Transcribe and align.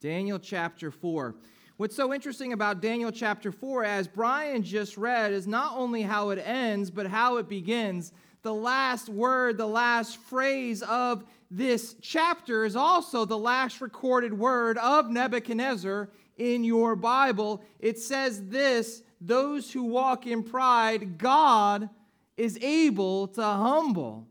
Daniel 0.00 0.38
chapter 0.38 0.90
4. 0.90 1.34
What's 1.76 1.94
so 1.94 2.14
interesting 2.14 2.54
about 2.54 2.80
Daniel 2.80 3.12
chapter 3.12 3.52
4, 3.52 3.84
as 3.84 4.08
Brian 4.08 4.62
just 4.62 4.96
read, 4.96 5.30
is 5.30 5.46
not 5.46 5.76
only 5.76 6.00
how 6.00 6.30
it 6.30 6.38
ends, 6.38 6.90
but 6.90 7.06
how 7.06 7.36
it 7.36 7.50
begins. 7.50 8.12
The 8.40 8.54
last 8.54 9.10
word, 9.10 9.58
the 9.58 9.66
last 9.66 10.16
phrase 10.16 10.80
of 10.82 11.24
this 11.50 11.96
chapter 12.00 12.64
is 12.64 12.76
also 12.76 13.26
the 13.26 13.36
last 13.36 13.82
recorded 13.82 14.32
word 14.32 14.78
of 14.78 15.10
Nebuchadnezzar 15.10 16.08
in 16.38 16.64
your 16.64 16.96
Bible. 16.96 17.62
It 17.78 17.98
says 17.98 18.46
this 18.46 19.02
those 19.20 19.70
who 19.70 19.82
walk 19.82 20.26
in 20.26 20.42
pride, 20.42 21.18
God 21.18 21.90
is 22.38 22.58
able 22.62 23.28
to 23.28 23.42
humble. 23.42 24.26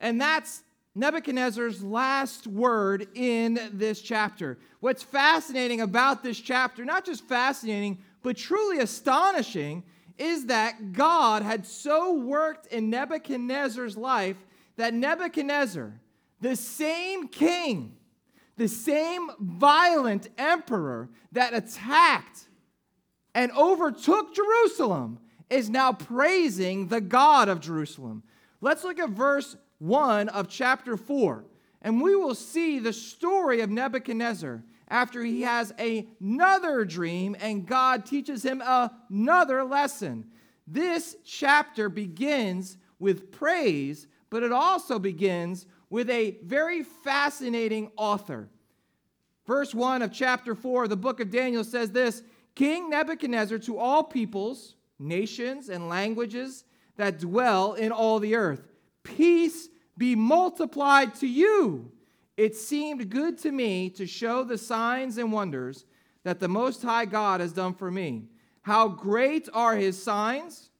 And 0.00 0.20
that's 0.20 0.63
Nebuchadnezzar's 0.94 1.82
last 1.82 2.46
word 2.46 3.08
in 3.14 3.58
this 3.72 4.00
chapter. 4.00 4.58
What's 4.78 5.02
fascinating 5.02 5.80
about 5.80 6.22
this 6.22 6.38
chapter, 6.38 6.84
not 6.84 7.04
just 7.04 7.24
fascinating, 7.24 7.98
but 8.22 8.36
truly 8.36 8.78
astonishing, 8.78 9.82
is 10.18 10.46
that 10.46 10.92
God 10.92 11.42
had 11.42 11.66
so 11.66 12.14
worked 12.14 12.66
in 12.66 12.90
Nebuchadnezzar's 12.90 13.96
life 13.96 14.36
that 14.76 14.94
Nebuchadnezzar, 14.94 16.00
the 16.40 16.54
same 16.54 17.26
king, 17.26 17.96
the 18.56 18.68
same 18.68 19.30
violent 19.40 20.28
emperor 20.38 21.08
that 21.32 21.54
attacked 21.54 22.46
and 23.34 23.50
overtook 23.52 24.32
Jerusalem, 24.32 25.18
is 25.50 25.68
now 25.68 25.92
praising 25.92 26.86
the 26.86 27.00
God 27.00 27.48
of 27.48 27.60
Jerusalem. 27.60 28.22
Let's 28.64 28.82
look 28.82 28.98
at 28.98 29.10
verse 29.10 29.58
1 29.80 30.30
of 30.30 30.48
chapter 30.48 30.96
4. 30.96 31.44
And 31.82 32.00
we 32.00 32.16
will 32.16 32.34
see 32.34 32.78
the 32.78 32.94
story 32.94 33.60
of 33.60 33.68
Nebuchadnezzar 33.68 34.64
after 34.88 35.22
he 35.22 35.42
has 35.42 35.74
another 35.78 36.86
dream 36.86 37.36
and 37.38 37.66
God 37.66 38.06
teaches 38.06 38.42
him 38.42 38.62
another 38.64 39.64
lesson. 39.64 40.28
This 40.66 41.14
chapter 41.26 41.90
begins 41.90 42.78
with 42.98 43.30
praise, 43.30 44.06
but 44.30 44.42
it 44.42 44.50
also 44.50 44.98
begins 44.98 45.66
with 45.90 46.08
a 46.08 46.38
very 46.42 46.82
fascinating 46.82 47.90
author. 47.98 48.48
Verse 49.46 49.74
1 49.74 50.00
of 50.00 50.10
chapter 50.10 50.54
4 50.54 50.84
of 50.84 50.88
the 50.88 50.96
book 50.96 51.20
of 51.20 51.30
Daniel 51.30 51.64
says 51.64 51.90
this 51.90 52.22
King 52.54 52.88
Nebuchadnezzar 52.88 53.58
to 53.58 53.76
all 53.76 54.02
peoples, 54.02 54.76
nations, 54.98 55.68
and 55.68 55.90
languages 55.90 56.64
that 56.96 57.18
dwell 57.18 57.74
in 57.74 57.92
all 57.92 58.18
the 58.18 58.34
earth, 58.34 58.62
peace 59.02 59.68
be 59.96 60.14
multiplied 60.14 61.14
to 61.16 61.26
you. 61.26 61.92
It 62.36 62.56
seemed 62.56 63.10
good 63.10 63.38
to 63.38 63.52
me 63.52 63.90
to 63.90 64.06
show 64.06 64.42
the 64.42 64.58
signs 64.58 65.18
and 65.18 65.32
wonders 65.32 65.84
that 66.24 66.40
the 66.40 66.48
Most 66.48 66.82
High 66.82 67.04
God 67.04 67.40
has 67.40 67.52
done 67.52 67.74
for 67.74 67.90
me. 67.90 68.24
How 68.62 68.88
great 68.88 69.48
are 69.52 69.76
his 69.76 70.02
signs, 70.02 70.70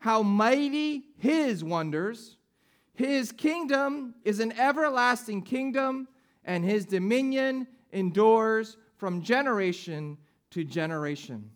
how 0.00 0.22
mighty 0.22 1.04
his 1.16 1.64
wonders. 1.64 2.36
His 2.94 3.32
kingdom 3.32 4.14
is 4.24 4.40
an 4.40 4.52
everlasting 4.58 5.42
kingdom, 5.42 6.08
and 6.44 6.64
his 6.64 6.84
dominion 6.84 7.68
endures 7.92 8.76
from 8.96 9.22
generation 9.22 10.18
to 10.50 10.64
generation. 10.64 11.50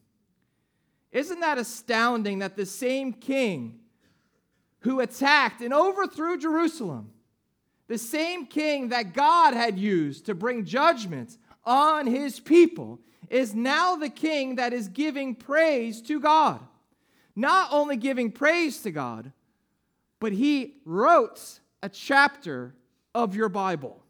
Isn't 1.11 1.41
that 1.41 1.59
astounding 1.59 2.39
that 2.39 2.57
the 2.57 2.65
same 2.65 3.13
king 3.13 3.81
who 4.83 5.01
attacked 5.01 5.61
and 5.61 5.73
overthrew 5.73 6.39
Jerusalem, 6.39 7.11
the 7.89 7.99
same 7.99 8.47
king 8.47 8.89
that 8.89 9.13
God 9.13 9.55
had 9.55 9.79
used 9.79 10.27
to 10.27 10.35
bring 10.35 10.65
judgment 10.65 11.37
on 11.65 12.07
his 12.07 12.41
people, 12.41 13.01
is 13.31 13.55
now 13.55 13.97
the 13.97 14.09
king 14.09 14.57
that 14.57 14.73
is 14.73 14.89
giving 14.89 15.35
praise 15.35 16.03
to 16.03 16.21
God. 16.21 16.61
Not 17.35 17.69
only 17.73 17.97
giving 17.97 18.31
praise 18.31 18.83
to 18.83 18.91
God, 18.91 19.33
but 20.21 20.33
he 20.33 20.75
wrote 20.85 21.61
a 21.83 21.89
chapter 21.89 22.75
of 23.15 23.35
your 23.35 23.48
Bible. 23.48 24.03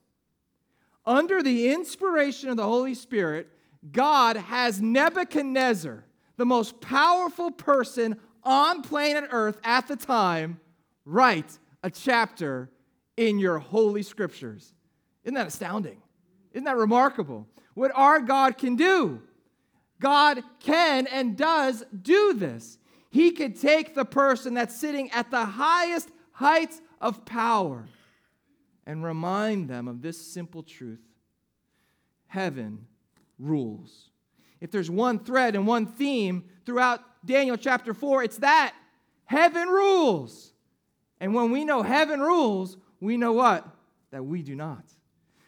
Under 1.05 1.43
the 1.43 1.73
inspiration 1.73 2.49
of 2.49 2.57
the 2.57 2.65
Holy 2.65 2.95
Spirit, 2.95 3.49
God 3.91 4.37
has 4.37 4.81
Nebuchadnezzar, 4.81 6.05
the 6.37 6.47
most 6.47 6.81
powerful 6.81 7.51
person 7.51 8.19
on 8.45 8.83
planet 8.83 9.29
Earth 9.31 9.59
at 9.65 9.89
the 9.89 9.97
time, 9.97 10.61
write 11.05 11.59
a 11.83 11.91
chapter 11.91 12.71
in 13.17 13.39
your 13.39 13.59
holy 13.59 14.03
scriptures. 14.03 14.73
Isn't 15.25 15.35
that 15.35 15.47
astounding? 15.47 16.01
Isn't 16.53 16.65
that 16.65 16.77
remarkable? 16.77 17.47
What 17.75 17.93
our 17.95 18.21
God 18.21 18.59
can 18.59 18.77
do. 18.77 19.23
God 20.01 20.43
can 20.61 21.07
and 21.07 21.37
does 21.37 21.85
do 22.03 22.35
this. 22.35 22.79
He 23.11 23.31
could 23.31 23.61
take 23.61 23.95
the 23.95 24.05
person 24.05 24.55
that's 24.55 24.77
sitting 24.77 25.11
at 25.13 25.31
the 25.31 25.45
highest 25.45 26.11
heights 26.33 26.81
of 27.01 27.25
power 27.25 27.87
and 28.87 29.05
remind 29.05 29.69
them 29.69 29.87
of 29.87 30.03
this 30.03 30.19
simple 30.21 30.63
truth 30.63 31.01
heaven 32.27 32.87
rules. 33.39 34.09
If 34.61 34.71
there's 34.71 34.91
one 34.91 35.19
thread 35.19 35.55
and 35.55 35.67
one 35.67 35.87
theme 35.87 36.45
throughout 36.65 37.01
Daniel 37.25 37.57
chapter 37.57 37.93
4, 37.93 38.25
it's 38.25 38.39
that 38.39 38.75
heaven 39.25 39.69
rules. 39.69 40.52
And 41.23 41.33
when 41.33 41.53
we 41.53 41.65
know 41.65 41.85
heaven 41.85 42.21
rules, 42.21 42.77
we 43.01 43.17
know 43.17 43.33
what? 43.33 43.65
That 44.11 44.25
we 44.25 44.43
do 44.43 44.57
not. 44.57 44.83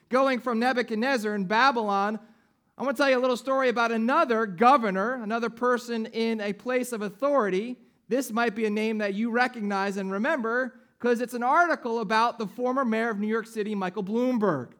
Going 0.09 0.39
from 0.39 0.61
Nebuchadnezzar 0.61 1.35
in 1.35 1.47
Babylon, 1.47 2.21
I 2.79 2.85
want 2.85 2.97
to 2.97 3.03
tell 3.03 3.11
you 3.11 3.19
a 3.19 3.21
little 3.21 3.37
story 3.37 3.71
about 3.71 3.91
another 3.91 4.47
governor, 4.47 5.21
another 5.21 5.51
person 5.51 6.07
in 6.07 6.41
a 6.41 6.53
place 6.53 6.93
of 6.93 7.03
authority. 7.03 7.77
This 8.09 8.31
might 8.31 8.55
be 8.55 8.67
a 8.67 8.71
name 8.71 8.99
that 8.99 9.15
you 9.15 9.33
recognize 9.33 9.97
and 9.97 10.13
remember 10.13 10.77
because 11.01 11.21
it's 11.21 11.35
an 11.35 11.43
article 11.43 11.99
about 11.99 12.39
the 12.39 12.47
former 12.47 12.85
mayor 12.85 13.11
of 13.11 13.19
New 13.19 13.27
York 13.27 13.49
City, 13.49 13.75
Michael 13.75 14.05
Bloomberg. 14.05 14.75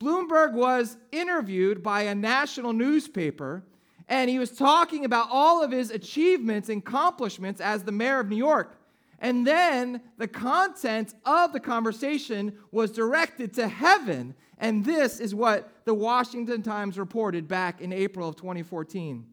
Bloomberg 0.00 0.52
was 0.52 0.96
interviewed 1.12 1.80
by 1.80 2.02
a 2.02 2.14
national 2.14 2.72
newspaper, 2.72 3.62
and 4.08 4.28
he 4.28 4.40
was 4.40 4.50
talking 4.50 5.04
about 5.04 5.28
all 5.30 5.62
of 5.62 5.70
his 5.70 5.92
achievements 5.92 6.68
and 6.68 6.82
accomplishments 6.82 7.60
as 7.60 7.84
the 7.84 7.92
mayor 7.92 8.18
of 8.18 8.28
New 8.28 8.36
York. 8.36 8.80
And 9.24 9.46
then 9.46 10.02
the 10.18 10.28
content 10.28 11.14
of 11.24 11.54
the 11.54 11.58
conversation 11.58 12.58
was 12.70 12.90
directed 12.90 13.54
to 13.54 13.68
heaven. 13.68 14.34
And 14.58 14.84
this 14.84 15.18
is 15.18 15.34
what 15.34 15.72
the 15.86 15.94
Washington 15.94 16.60
Times 16.62 16.98
reported 16.98 17.48
back 17.48 17.80
in 17.80 17.90
April 17.90 18.28
of 18.28 18.36
2014. 18.36 19.24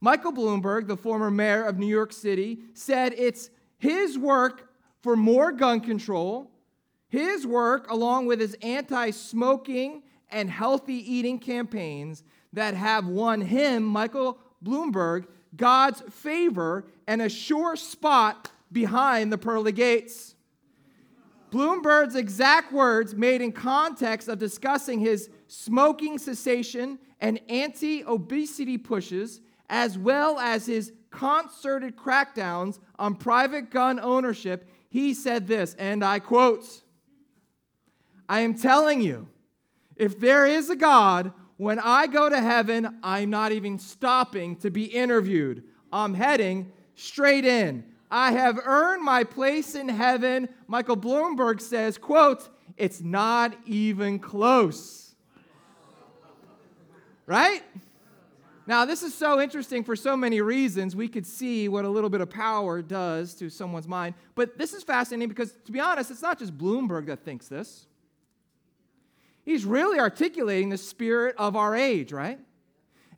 Michael 0.00 0.32
Bloomberg, 0.32 0.86
the 0.86 0.96
former 0.96 1.30
mayor 1.30 1.64
of 1.64 1.78
New 1.78 1.86
York 1.86 2.14
City, 2.14 2.60
said 2.72 3.12
it's 3.14 3.50
his 3.76 4.18
work 4.18 4.70
for 5.02 5.16
more 5.16 5.52
gun 5.52 5.80
control, 5.80 6.50
his 7.10 7.46
work, 7.46 7.90
along 7.90 8.24
with 8.24 8.40
his 8.40 8.56
anti 8.62 9.10
smoking 9.10 10.02
and 10.30 10.48
healthy 10.48 10.94
eating 10.94 11.38
campaigns, 11.38 12.24
that 12.54 12.72
have 12.72 13.06
won 13.06 13.42
him, 13.42 13.82
Michael 13.82 14.38
Bloomberg, 14.64 15.26
God's 15.54 16.00
favor 16.10 16.86
and 17.06 17.20
a 17.20 17.28
sure 17.28 17.76
spot 17.76 18.50
behind 18.72 19.32
the 19.32 19.38
pearly 19.38 19.72
gates. 19.72 20.34
Bloomberg's 21.50 22.16
exact 22.16 22.72
words, 22.72 23.14
made 23.14 23.40
in 23.40 23.52
context 23.52 24.28
of 24.28 24.38
discussing 24.38 24.98
his 24.98 25.30
smoking 25.46 26.18
cessation 26.18 26.98
and 27.20 27.40
anti 27.48 28.04
obesity 28.04 28.76
pushes, 28.76 29.40
as 29.68 29.96
well 29.96 30.38
as 30.38 30.66
his 30.66 30.92
concerted 31.10 31.96
crackdowns 31.96 32.78
on 32.98 33.14
private 33.14 33.70
gun 33.70 33.98
ownership, 33.98 34.68
he 34.88 35.14
said 35.14 35.46
this, 35.46 35.74
and 35.78 36.04
I 36.04 36.18
quote 36.18 36.64
I 38.28 38.40
am 38.40 38.54
telling 38.54 39.00
you, 39.00 39.28
if 39.94 40.18
there 40.18 40.46
is 40.46 40.68
a 40.68 40.76
God, 40.76 41.32
when 41.56 41.78
I 41.78 42.06
go 42.06 42.28
to 42.28 42.40
heaven, 42.40 42.98
I'm 43.02 43.30
not 43.30 43.52
even 43.52 43.78
stopping 43.78 44.56
to 44.56 44.70
be 44.70 44.84
interviewed. 44.84 45.64
I'm 45.92 46.12
heading 46.12 46.72
straight 46.96 47.44
in. 47.44 47.84
I 48.16 48.32
have 48.32 48.58
earned 48.64 49.02
my 49.02 49.24
place 49.24 49.74
in 49.74 49.90
heaven. 49.90 50.48
Michael 50.68 50.96
Bloomberg 50.96 51.60
says, 51.60 51.98
quote, 51.98 52.48
it's 52.78 53.02
not 53.02 53.54
even 53.66 54.18
close. 54.18 55.14
Right? 57.26 57.62
Now, 58.66 58.86
this 58.86 59.02
is 59.02 59.12
so 59.12 59.38
interesting 59.38 59.84
for 59.84 59.94
so 59.94 60.16
many 60.16 60.40
reasons. 60.40 60.96
We 60.96 61.08
could 61.08 61.26
see 61.26 61.68
what 61.68 61.84
a 61.84 61.90
little 61.90 62.08
bit 62.08 62.22
of 62.22 62.30
power 62.30 62.80
does 62.80 63.34
to 63.34 63.50
someone's 63.50 63.86
mind. 63.86 64.14
But 64.34 64.56
this 64.56 64.72
is 64.72 64.82
fascinating 64.82 65.28
because, 65.28 65.52
to 65.66 65.70
be 65.70 65.78
honest, 65.78 66.10
it's 66.10 66.22
not 66.22 66.38
just 66.38 66.56
Bloomberg 66.56 67.04
that 67.08 67.22
thinks 67.22 67.48
this. 67.48 67.84
He's 69.44 69.66
really 69.66 70.00
articulating 70.00 70.70
the 70.70 70.78
spirit 70.78 71.34
of 71.36 71.54
our 71.54 71.76
age, 71.76 72.12
right? 72.12 72.40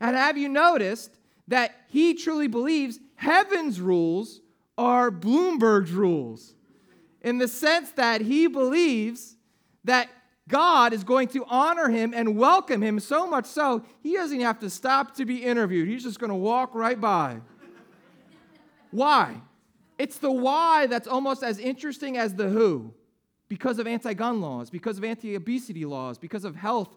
And 0.01 0.17
have 0.17 0.37
you 0.37 0.49
noticed 0.49 1.15
that 1.47 1.73
he 1.87 2.15
truly 2.15 2.47
believes 2.47 2.99
heaven's 3.15 3.79
rules 3.79 4.41
are 4.79 5.11
Bloomberg's 5.11 5.91
rules? 5.91 6.55
In 7.21 7.37
the 7.37 7.49
sense 7.49 7.91
that 7.91 8.21
he 8.21 8.47
believes 8.47 9.35
that 9.83 10.09
God 10.47 10.93
is 10.93 11.03
going 11.03 11.27
to 11.29 11.43
honor 11.45 11.89
him 11.89 12.13
and 12.15 12.37
welcome 12.37 12.81
him 12.81 12.99
so 12.99 13.27
much 13.27 13.45
so 13.45 13.83
he 14.01 14.13
doesn't 14.13 14.39
have 14.39 14.59
to 14.59 14.69
stop 14.69 15.15
to 15.17 15.25
be 15.25 15.43
interviewed. 15.43 15.89
He's 15.89 16.03
just 16.03 16.17
going 16.17 16.31
to 16.31 16.35
walk 16.35 16.73
right 16.73 16.99
by. 16.99 17.41
why? 18.91 19.41
It's 19.97 20.17
the 20.17 20.31
why 20.31 20.87
that's 20.87 21.07
almost 21.07 21.43
as 21.43 21.59
interesting 21.59 22.17
as 22.17 22.33
the 22.33 22.47
who 22.47 22.93
because 23.49 23.79
of 23.79 23.85
anti 23.85 24.13
gun 24.13 24.39
laws, 24.39 24.69
because 24.69 24.97
of 24.97 25.03
anti 25.03 25.35
obesity 25.35 25.83
laws, 25.83 26.17
because 26.17 26.45
of 26.45 26.55
health 26.55 26.95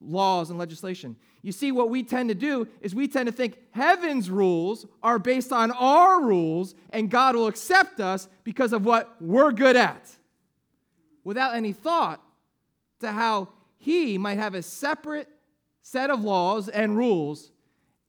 laws 0.00 0.50
and 0.50 0.58
legislation. 0.58 1.16
You 1.42 1.52
see, 1.52 1.72
what 1.72 1.90
we 1.90 2.02
tend 2.02 2.28
to 2.28 2.34
do 2.34 2.68
is 2.80 2.94
we 2.94 3.08
tend 3.08 3.26
to 3.26 3.32
think 3.32 3.58
heaven's 3.70 4.30
rules 4.30 4.86
are 5.02 5.18
based 5.18 5.52
on 5.52 5.70
our 5.70 6.22
rules 6.22 6.74
and 6.90 7.10
God 7.10 7.34
will 7.34 7.46
accept 7.46 8.00
us 8.00 8.28
because 8.44 8.72
of 8.72 8.84
what 8.84 9.16
we're 9.20 9.52
good 9.52 9.76
at, 9.76 10.10
without 11.24 11.54
any 11.54 11.72
thought 11.72 12.22
to 13.00 13.12
how 13.12 13.48
He 13.78 14.18
might 14.18 14.38
have 14.38 14.54
a 14.54 14.62
separate 14.62 15.28
set 15.82 16.10
of 16.10 16.22
laws 16.22 16.68
and 16.68 16.96
rules. 16.96 17.50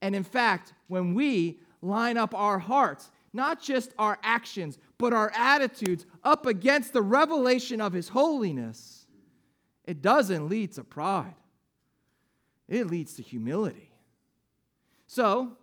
And 0.02 0.14
in 0.14 0.24
fact, 0.24 0.74
when 0.88 1.14
we 1.14 1.58
line 1.80 2.18
up 2.18 2.34
our 2.34 2.58
hearts, 2.58 3.10
not 3.32 3.62
just 3.62 3.94
our 3.98 4.18
actions, 4.22 4.78
but 4.98 5.14
our 5.14 5.32
attitudes 5.34 6.04
up 6.22 6.44
against 6.44 6.92
the 6.92 7.02
revelation 7.02 7.80
of 7.80 7.94
His 7.94 8.08
holiness, 8.08 9.06
it 9.84 10.02
doesn't 10.02 10.48
lead 10.48 10.72
to 10.72 10.84
pride 10.84 11.34
it 12.68 12.86
leads 12.86 13.14
to 13.14 13.22
humility. 13.22 13.92
So, 15.06 15.56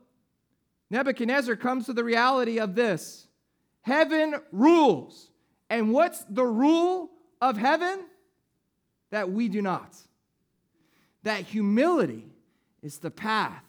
Nebuchadnezzar 0.90 1.56
comes 1.56 1.86
to 1.86 1.94
the 1.94 2.04
reality 2.04 2.60
of 2.60 2.76
this 2.76 3.28
heaven 3.82 4.36
rules. 4.52 5.32
And 5.70 5.92
what's 5.92 6.24
the 6.30 6.46
rule 6.46 7.10
of 7.42 7.58
heaven? 7.58 8.06
That 9.12 9.32
we 9.32 9.50
do 9.50 9.62
not. 9.62 9.96
That 11.24 11.42
humility 11.42 12.26
is 12.82 13.00
the 13.00 13.12
path 13.12 13.64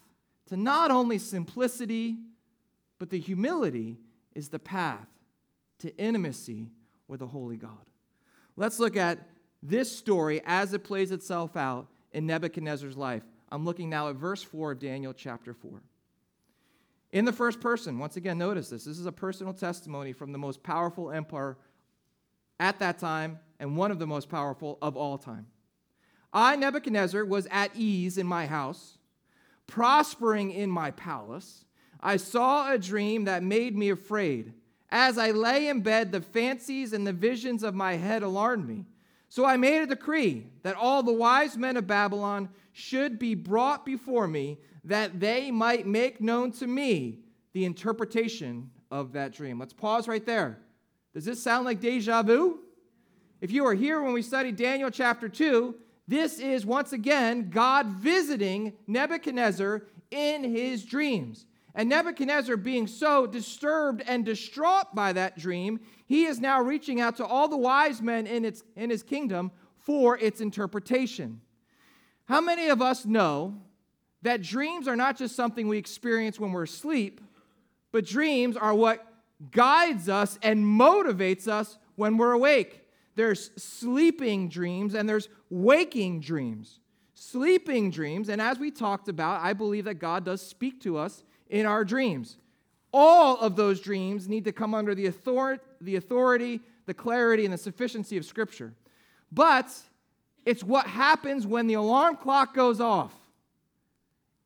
to 0.49 0.57
not 0.57 0.91
only 0.91 1.19
simplicity, 1.19 2.17
but 2.99 3.11
the 3.11 3.19
humility 3.19 3.99
is 4.35 4.49
the 4.49 4.59
path 4.59 5.07
to 5.79 5.97
intimacy 5.97 6.71
with 7.09 7.21
the 7.21 7.27
holy 7.27 7.57
God. 7.57 7.87
Let's 8.57 8.79
look 8.79 8.97
at 8.97 9.19
this 9.63 9.95
story 9.95 10.43
as 10.45 10.75
it 10.75 10.85
plays 10.85 11.11
itself 11.11 11.57
out 11.57 11.89
in 12.13 12.27
Nebuchadnezzar's 12.27 12.97
life. 12.97 13.23
I'm 13.51 13.65
looking 13.65 13.91
now 13.91 14.09
at 14.09 14.17
verse 14.17 14.43
4 14.43 14.73
of 14.73 14.79
Daniel 14.79 15.13
chapter 15.13 15.53
4. 15.53 15.83
In 17.13 17.25
the 17.25 17.33
first 17.33 17.61
person, 17.61 17.99
once 17.99 18.17
again, 18.17 18.39
notice 18.39 18.71
this. 18.71 18.85
This 18.85 18.99
is 18.99 19.07
a 19.07 19.13
personal 19.13 19.53
testimony 19.53 20.13
from 20.13 20.33
the 20.33 20.39
most 20.39 20.63
powerful 20.63 21.11
empire 21.11 21.57
at 22.61 22.79
that 22.79 22.99
time 22.99 23.41
and 23.59 23.77
one 23.77 23.91
of 23.91 23.99
the 23.99 24.07
most 24.07 24.29
powerful 24.29 24.79
of 24.81 24.97
all 24.97 25.19
time. 25.19 25.47
I, 26.33 26.55
Nebuchadnezzar, 26.55 27.25
was 27.25 27.49
at 27.51 27.73
ease 27.75 28.17
in 28.17 28.27
my 28.27 28.47
house, 28.47 28.99
prospering 29.67 30.53
in 30.53 30.71
my 30.71 30.93
palace. 30.93 31.65
I 32.01 32.17
saw 32.17 32.73
a 32.73 32.79
dream 32.79 33.25
that 33.25 33.43
made 33.43 33.77
me 33.77 33.91
afraid. 33.91 34.53
As 34.91 35.19
I 35.19 35.33
lay 35.33 35.69
in 35.69 35.81
bed, 35.81 36.13
the 36.13 36.21
fancies 36.21 36.93
and 36.93 37.05
the 37.07 37.13
visions 37.13 37.65
of 37.65 37.75
my 37.75 37.95
head 37.95 38.23
alarmed 38.23 38.69
me. 38.69 38.87
So 39.31 39.47
I 39.47 39.57
made 39.57 39.81
a 39.81 39.87
decree 39.87 40.49
that 40.65 40.75
all 40.75 41.05
the 41.05 41.13
wise 41.13 41.57
men 41.57 41.77
of 41.77 41.87
Babylon 41.87 42.49
should 42.73 43.19
be 43.19 43.37
brought 43.37 43.87
before 43.87 44.27
me, 44.27 44.59
that 44.85 45.21
they 45.21 45.53
might 45.53 45.87
make 45.87 46.21
known 46.21 46.51
to 46.53 46.67
me 46.67 47.21
the 47.53 47.65
interpretation 47.65 48.71
of 48.91 49.13
that 49.13 49.33
dream. 49.33 49.61
Let's 49.61 49.73
pause 49.73 50.09
right 50.09 50.27
there. 50.27 50.59
Does 51.15 51.25
this 51.25 51.41
sound 51.41 51.65
like 51.65 51.81
deja 51.81 52.23
vu? 52.23 52.59
If 53.41 53.53
you 53.53 53.65
are 53.67 53.75
here 53.75 54.03
when 54.03 54.13
we 54.13 54.23
studied 54.23 54.57
Daniel 54.57 54.91
chapter 54.91 55.29
2, 55.29 55.77
this 56.09 56.41
is 56.41 56.67
once 56.67 56.93
again 56.93 57.51
God 57.51 57.87
visiting 57.87 58.73
Nebuchadnezzar 58.89 59.83
in 60.11 60.43
his 60.43 60.85
dreams. 60.85 61.47
And 61.75 61.89
Nebuchadnezzar, 61.89 62.57
being 62.57 62.87
so 62.87 63.27
disturbed 63.27 64.03
and 64.07 64.25
distraught 64.25 64.95
by 64.95 65.13
that 65.13 65.39
dream, 65.39 65.81
he 66.07 66.25
is 66.25 66.41
now 66.41 66.61
reaching 66.61 67.01
out 67.01 67.17
to 67.17 67.25
all 67.25 67.49
the 67.49 67.57
wise 67.57 68.03
men 68.03 68.27
in, 68.27 68.45
its, 68.45 68.65
in 68.77 68.91
his 68.91 69.03
kingdom 69.03 69.53
for 69.79 70.19
its 70.19 70.41
interpretation. 70.41 71.41
How 72.27 72.41
many 72.41 72.69
of 72.69 72.83
us 72.83 73.05
know 73.05 73.61
that 74.23 74.43
dreams 74.43 74.89
are 74.89 74.97
not 74.97 75.17
just 75.17 75.35
something 75.37 75.69
we 75.69 75.79
experience 75.79 76.39
when 76.39 76.53
we're 76.53 76.65
asleep, 76.65 77.21
but 77.93 78.05
dreams 78.05 78.57
are 78.57 78.75
what 78.75 79.07
guides 79.51 80.09
us 80.09 80.39
and 80.43 80.65
motivates 80.65 81.49
us 81.49 81.79
when 81.97 82.17
we're 82.17 82.33
awake? 82.33 82.85
There's 83.15 83.51
sleeping 83.57 84.49
dreams 84.49 84.95
and 84.95 85.09
there's 85.09 85.29
waking 85.49 86.21
dreams. 86.21 86.81
Sleeping 87.15 87.91
dreams, 87.91 88.29
and 88.31 88.41
as 88.41 88.59
we 88.59 88.71
talked 88.71 89.09
about, 89.09 89.43
I 89.43 89.53
believe 89.53 89.85
that 89.85 89.95
God 89.95 90.25
does 90.25 90.41
speak 90.41 90.81
to 90.83 90.97
us 90.97 91.23
in 91.51 91.67
our 91.67 91.85
dreams. 91.85 92.37
All 92.93 93.37
of 93.39 93.57
those 93.57 93.81
dreams 93.81 94.29
need 94.29 94.45
to 94.45 94.53
come 94.53 94.75
under 94.75 94.95
the 94.95 95.07
authority, 95.07 95.63
the 95.81 95.97
authority, 95.97 96.61
the 96.87 96.95
clarity, 96.95 97.45
and 97.45 97.53
the 97.53 97.59
sufficiency 97.59 98.17
of 98.17 98.25
Scripture. 98.25 98.73
But 99.31 99.73
it's 100.47 100.65
what 100.65 100.87
happens 100.87 101.47
when 101.47 101.67
the 101.67 101.75
alarm 101.75 102.17
clock 102.17 102.55
goes 102.55 102.81
off. 102.81 103.15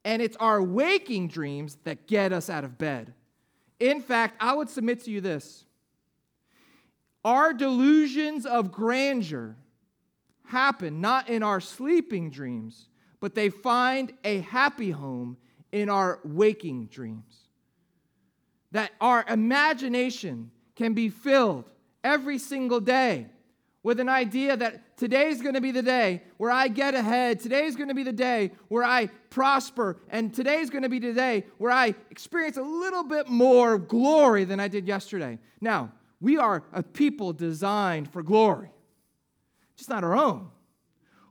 And 0.05 0.21
it's 0.21 0.37
our 0.37 0.63
waking 0.63 1.29
dreams 1.29 1.79
that 1.85 2.07
get 2.07 2.33
us 2.33 2.51
out 2.51 2.65
of 2.65 2.77
bed. 2.77 3.15
In 3.81 4.03
fact, 4.03 4.37
I 4.41 4.53
would 4.55 4.69
submit 4.69 5.05
to 5.05 5.11
you 5.11 5.21
this 5.21 5.65
our 7.25 7.55
delusions 7.55 8.45
of 8.45 8.71
grandeur 8.71 9.57
happen 10.45 11.01
not 11.01 11.31
in 11.31 11.43
our 11.43 11.61
sleeping 11.61 12.29
dreams, 12.29 12.89
but 13.19 13.35
they 13.35 13.49
find 13.49 14.13
a 14.25 14.41
happy 14.41 14.91
home 14.91 15.39
in 15.75 15.91
our 15.91 16.21
waking 16.23 16.87
dreams. 16.87 17.49
That 18.71 18.93
our 19.01 19.25
imagination 19.29 20.53
can 20.77 20.95
be 20.95 21.09
filled 21.09 21.69
every 22.05 22.39
single 22.39 22.79
day 22.79 23.27
with 23.83 23.99
an 23.99 24.09
idea 24.09 24.57
that 24.57 24.97
today's 24.97 25.43
going 25.43 25.55
to 25.55 25.61
be 25.61 25.73
the 25.73 25.83
day 25.83 26.23
where 26.37 26.53
I 26.53 26.69
get 26.69 26.95
ahead. 26.95 27.41
Today's 27.41 27.75
going 27.75 27.89
to 27.89 27.95
be 27.95 28.05
the 28.05 28.13
day 28.13 28.53
where 28.69 28.85
I 28.85 29.09
prosper. 29.31 29.99
And 30.11 30.33
today's 30.33 30.71
going 30.71 30.85
to 30.85 30.89
be 30.89 31.01
the 31.01 31.13
day 31.13 31.45
where 31.59 31.73
I 31.73 31.97
experience 32.09 32.57
a 32.57 32.63
little 32.63 33.03
bit 33.03 33.29
more 33.29 33.77
glory 33.77 34.45
than 34.45 34.61
I 34.61 34.69
did 34.69 34.87
yesterday. 34.87 35.41
Now, 35.61 35.91
we 36.21 36.39
are 36.39 36.63
a 36.73 36.85
people 36.85 37.33
designed 37.33 38.13
for 38.13 38.23
glory, 38.23 38.71
just 39.77 39.91
not 39.91 40.05
our 40.05 40.17
own. 40.17 40.51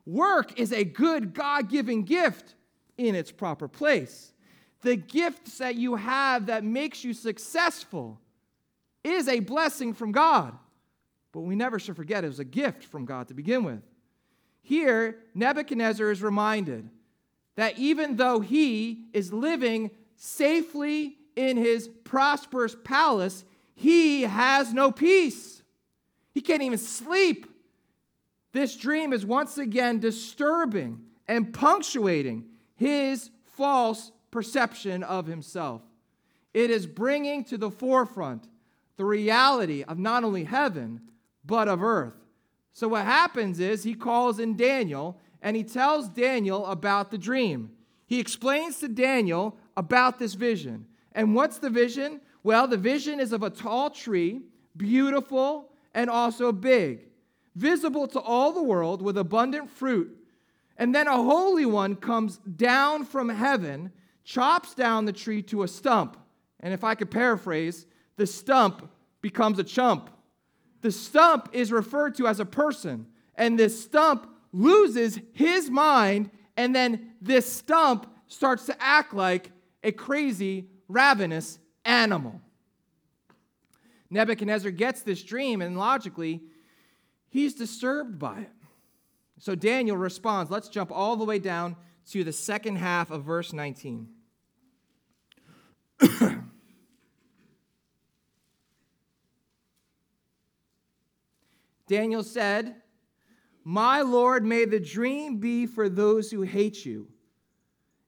Work 0.05 0.59
is 0.59 0.73
a 0.73 0.83
good 0.83 1.33
God 1.33 1.69
given 1.69 2.03
gift 2.03 2.55
in 2.97 3.15
its 3.15 3.31
proper 3.31 3.69
place 3.69 4.32
the 4.83 4.95
gifts 4.95 5.57
that 5.57 5.75
you 5.75 5.95
have 5.95 6.47
that 6.47 6.63
makes 6.63 7.03
you 7.03 7.13
successful 7.13 8.19
is 9.03 9.27
a 9.27 9.39
blessing 9.39 9.93
from 9.93 10.11
God. 10.11 10.53
But 11.31 11.41
we 11.41 11.55
never 11.55 11.79
should 11.79 11.95
forget 11.95 12.23
it 12.23 12.27
was 12.27 12.39
a 12.39 12.45
gift 12.45 12.83
from 12.83 13.05
God 13.05 13.27
to 13.29 13.33
begin 13.33 13.63
with. 13.63 13.81
Here, 14.61 15.17
Nebuchadnezzar 15.33 16.11
is 16.11 16.21
reminded 16.21 16.89
that 17.55 17.77
even 17.77 18.15
though 18.15 18.39
he 18.39 19.05
is 19.13 19.33
living 19.33 19.91
safely 20.15 21.17
in 21.35 21.57
his 21.57 21.89
prosperous 22.03 22.75
palace, 22.83 23.43
he 23.75 24.21
has 24.21 24.73
no 24.73 24.91
peace. 24.91 25.63
He 26.33 26.41
can't 26.41 26.61
even 26.61 26.77
sleep. 26.77 27.47
This 28.53 28.75
dream 28.75 29.13
is 29.13 29.25
once 29.25 29.57
again 29.57 29.99
disturbing 29.99 31.01
and 31.27 31.53
punctuating 31.53 32.45
his 32.75 33.29
false 33.43 34.11
perception 34.33 35.03
of 35.03 35.27
himself. 35.27 35.83
It 36.55 36.71
is 36.71 36.87
bringing 36.87 37.43
to 37.45 37.57
the 37.57 37.69
forefront 37.69 38.47
the 38.97 39.05
reality 39.05 39.83
of 39.83 39.99
not 39.99 40.23
only 40.23 40.43
heaven, 40.43 41.01
but 41.45 41.67
of 41.67 41.83
earth. 41.83 42.15
So, 42.73 42.87
what 42.87 43.05
happens 43.05 43.59
is 43.59 43.83
he 43.83 43.93
calls 43.93 44.39
in 44.39 44.57
Daniel 44.57 45.19
and 45.43 45.55
he 45.55 45.63
tells 45.63 46.09
Daniel 46.09 46.65
about 46.65 47.11
the 47.11 47.17
dream. 47.17 47.71
He 48.07 48.19
explains 48.19 48.79
to 48.79 48.87
Daniel 48.87 49.55
about 49.77 50.17
this 50.17 50.33
vision. 50.33 50.87
And 51.11 51.35
what's 51.35 51.59
the 51.59 51.69
vision? 51.69 52.19
Well, 52.41 52.67
the 52.67 52.77
vision 52.77 53.19
is 53.19 53.33
of 53.33 53.43
a 53.43 53.51
tall 53.51 53.91
tree, 53.91 54.41
beautiful 54.75 55.69
and 55.93 56.09
also 56.09 56.51
big, 56.51 57.01
visible 57.55 58.07
to 58.07 58.19
all 58.19 58.51
the 58.51 58.63
world 58.63 59.03
with 59.03 59.15
abundant 59.15 59.69
fruit. 59.69 60.17
And 60.75 60.95
then 60.95 61.07
a 61.07 61.17
holy 61.17 61.67
one 61.67 61.95
comes 61.95 62.37
down 62.37 63.05
from 63.05 63.29
heaven 63.29 63.91
chops 64.23 64.73
down 64.73 65.05
the 65.05 65.13
tree 65.13 65.41
to 65.43 65.63
a 65.63 65.67
stump. 65.67 66.17
And 66.59 66.73
if 66.73 66.83
I 66.83 66.95
could 66.95 67.11
paraphrase, 67.11 67.85
the 68.15 68.27
stump 68.27 68.89
becomes 69.21 69.59
a 69.59 69.63
chump. 69.63 70.09
The 70.81 70.91
stump 70.91 71.49
is 71.53 71.71
referred 71.71 72.15
to 72.15 72.27
as 72.27 72.39
a 72.39 72.45
person, 72.45 73.07
and 73.35 73.57
this 73.57 73.83
stump 73.83 74.29
loses 74.51 75.19
his 75.33 75.69
mind, 75.69 76.29
and 76.57 76.75
then 76.75 77.13
this 77.21 77.51
stump 77.51 78.07
starts 78.27 78.65
to 78.65 78.75
act 78.81 79.13
like 79.13 79.51
a 79.83 79.91
crazy, 79.91 80.67
ravenous 80.87 81.59
animal. 81.85 82.41
Nebuchadnezzar 84.09 84.71
gets 84.71 85.01
this 85.01 85.23
dream, 85.23 85.61
and 85.61 85.77
logically, 85.77 86.43
he's 87.29 87.55
disturbed 87.55 88.19
by 88.19 88.41
it. 88.41 88.51
So 89.39 89.55
Daniel 89.55 89.97
responds. 89.97 90.51
Let's 90.51 90.69
jump 90.69 90.91
all 90.91 91.15
the 91.15 91.25
way 91.25 91.39
down 91.39 91.75
to 92.11 92.23
the 92.23 92.33
second 92.33 92.75
half 92.77 93.11
of 93.11 93.23
verse 93.23 93.53
19. 93.53 94.07
Daniel 101.87 102.23
said, 102.23 102.75
My 103.63 104.01
Lord, 104.01 104.43
may 104.45 104.65
the 104.65 104.79
dream 104.79 105.37
be 105.37 105.65
for 105.65 105.89
those 105.89 106.31
who 106.31 106.41
hate 106.41 106.85
you, 106.85 107.07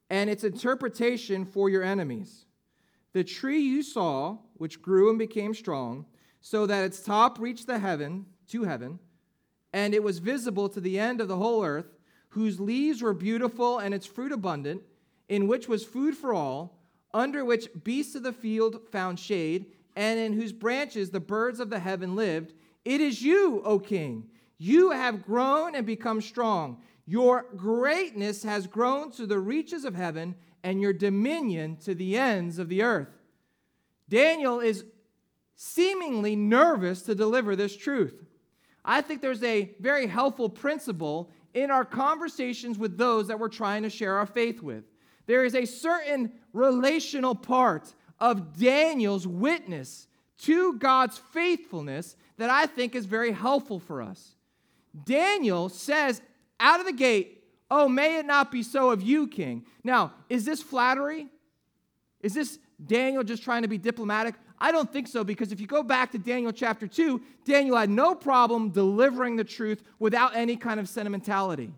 and 0.09 0.29
its 0.29 0.43
interpretation 0.43 1.45
for 1.45 1.69
your 1.69 1.83
enemies. 1.83 2.45
The 3.13 3.23
tree 3.23 3.61
you 3.61 3.81
saw, 3.81 4.39
which 4.55 4.81
grew 4.81 5.09
and 5.09 5.17
became 5.17 5.53
strong, 5.53 6.05
so 6.41 6.65
that 6.65 6.83
its 6.83 7.01
top 7.01 7.39
reached 7.39 7.67
the 7.67 7.79
heaven, 7.79 8.25
to 8.49 8.63
heaven, 8.63 8.99
and 9.73 9.93
it 9.93 10.03
was 10.03 10.19
visible 10.19 10.69
to 10.69 10.79
the 10.79 10.99
end 10.99 11.19
of 11.19 11.27
the 11.27 11.37
whole 11.37 11.63
earth, 11.63 11.94
whose 12.35 12.59
leaves 12.59 13.01
were 13.01 13.13
beautiful 13.13 13.79
and 13.79 13.93
its 13.93 14.05
fruit 14.05 14.33
abundant, 14.33 14.81
in 15.29 15.47
which 15.47 15.69
was 15.69 15.85
food 15.85 16.15
for 16.17 16.33
all, 16.33 16.77
under 17.13 17.45
which 17.45 17.69
beasts 17.85 18.13
of 18.13 18.23
the 18.23 18.33
field 18.33 18.81
found 18.91 19.17
shade, 19.17 19.67
and 19.95 20.19
in 20.19 20.33
whose 20.33 20.51
branches 20.51 21.09
the 21.09 21.19
birds 21.21 21.61
of 21.61 21.69
the 21.69 21.79
heaven 21.79 22.13
lived. 22.13 22.53
It 22.83 22.99
is 22.99 23.21
you, 23.21 23.61
O 23.63 23.79
king. 23.79 24.29
You 24.57 24.91
have 24.91 25.25
grown 25.25 25.75
and 25.75 25.85
become 25.85 26.19
strong. 26.19 26.81
Your 27.05 27.45
greatness 27.55 28.43
has 28.43 28.67
grown 28.67 29.11
to 29.11 29.25
the 29.25 29.39
reaches 29.39 29.85
of 29.85 29.95
heaven, 29.95 30.35
and 30.61 30.81
your 30.81 30.91
dominion 30.91 31.77
to 31.85 31.95
the 31.95 32.17
ends 32.17 32.59
of 32.59 32.67
the 32.67 32.83
earth. 32.83 33.17
Daniel 34.09 34.59
is 34.59 34.83
seemingly 35.55 36.35
nervous 36.35 37.01
to 37.03 37.15
deliver 37.15 37.55
this 37.55 37.77
truth. 37.77 38.25
I 38.83 38.99
think 38.99 39.21
there's 39.21 39.41
a 39.41 39.73
very 39.79 40.07
helpful 40.07 40.49
principle 40.49 41.31
in 41.55 41.71
our 41.71 41.85
conversations 41.85 42.77
with 42.77 42.97
those 42.97 43.29
that 43.29 43.39
we're 43.39 43.49
trying 43.49 43.81
to 43.83 43.89
share 43.89 44.17
our 44.17 44.27
faith 44.27 44.61
with. 44.61 44.83
There 45.25 45.43
is 45.43 45.55
a 45.55 45.65
certain 45.65 46.31
relational 46.53 47.33
part 47.33 47.95
of 48.19 48.59
Daniel's 48.59 49.25
witness 49.25 50.07
to 50.39 50.77
God's 50.77 51.17
faithfulness 51.17 52.15
that 52.37 52.49
I 52.49 52.65
think 52.67 52.93
is 52.93 53.05
very 53.05 53.31
helpful 53.31 53.79
for 53.79 54.01
us. 54.01 54.35
Daniel 55.05 55.69
says 55.69 56.21
out 56.59 56.79
of 56.79 56.85
the 56.85 56.93
gate, 56.93 57.31
Oh, 57.71 57.89
may 57.89 58.19
it 58.19 58.27
not 58.27 58.51
be 58.51 58.61
so 58.61 58.91
of 58.91 59.01
you, 59.01 59.27
king. 59.27 59.65
Now, 59.83 60.13
is 60.29 60.45
this 60.45 60.61
flattery? 60.61 61.27
Is 62.21 62.35
this 62.35 62.59
Daniel 62.85 63.23
just 63.23 63.41
trying 63.41 63.63
to 63.63 63.67
be 63.67 63.79
diplomatic? 63.79 64.35
I 64.65 64.71
don't 64.71 64.91
think 64.91 65.07
so 65.07 65.23
because 65.23 65.51
if 65.51 65.61
you 65.61 65.67
go 65.67 65.83
back 65.83 66.11
to 66.13 66.17
Daniel 66.17 66.51
chapter 66.51 66.87
2, 66.87 67.21
Daniel 67.45 67.77
had 67.77 67.87
no 67.87 68.15
problem 68.15 68.71
delivering 68.71 69.35
the 69.35 69.43
truth 69.43 69.83
without 69.99 70.35
any 70.35 70.55
kind 70.55 70.79
of 70.79 70.89
sentimentality. 70.89 71.71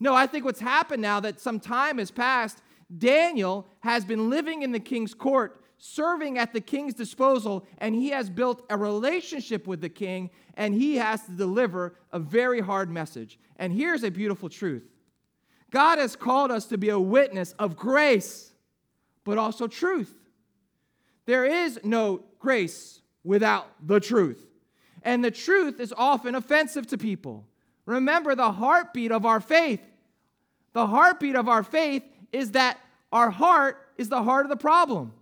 No, 0.00 0.14
I 0.14 0.26
think 0.26 0.46
what's 0.46 0.60
happened 0.60 1.02
now 1.02 1.20
that 1.20 1.40
some 1.40 1.60
time 1.60 1.98
has 1.98 2.10
passed, 2.10 2.62
Daniel 2.96 3.66
has 3.80 4.06
been 4.06 4.30
living 4.30 4.62
in 4.62 4.72
the 4.72 4.80
king's 4.80 5.12
court, 5.12 5.62
serving 5.76 6.38
at 6.38 6.54
the 6.54 6.60
king's 6.62 6.94
disposal, 6.94 7.66
and 7.76 7.94
he 7.94 8.08
has 8.08 8.30
built 8.30 8.64
a 8.70 8.78
relationship 8.78 9.66
with 9.66 9.82
the 9.82 9.90
king, 9.90 10.30
and 10.54 10.72
he 10.72 10.96
has 10.96 11.22
to 11.26 11.32
deliver 11.32 11.96
a 12.12 12.18
very 12.18 12.60
hard 12.60 12.88
message. 12.88 13.38
And 13.56 13.74
here's 13.74 14.04
a 14.04 14.10
beautiful 14.10 14.48
truth 14.48 14.88
God 15.68 15.98
has 15.98 16.16
called 16.16 16.50
us 16.50 16.64
to 16.68 16.78
be 16.78 16.88
a 16.88 16.98
witness 16.98 17.52
of 17.58 17.76
grace, 17.76 18.52
but 19.22 19.36
also 19.36 19.66
truth. 19.66 20.14
There 21.30 21.44
is 21.44 21.78
no 21.84 22.24
grace 22.40 23.02
without 23.22 23.68
the 23.86 24.00
truth. 24.00 24.44
And 25.02 25.24
the 25.24 25.30
truth 25.30 25.78
is 25.78 25.94
often 25.96 26.34
offensive 26.34 26.88
to 26.88 26.98
people. 26.98 27.46
Remember 27.86 28.34
the 28.34 28.50
heartbeat 28.50 29.12
of 29.12 29.24
our 29.24 29.38
faith. 29.38 29.80
The 30.72 30.88
heartbeat 30.88 31.36
of 31.36 31.48
our 31.48 31.62
faith 31.62 32.02
is 32.32 32.50
that 32.50 32.80
our 33.12 33.30
heart 33.30 33.76
is 33.96 34.08
the 34.08 34.24
heart 34.24 34.44
of 34.44 34.50
the 34.50 34.56
problem. 34.56 35.12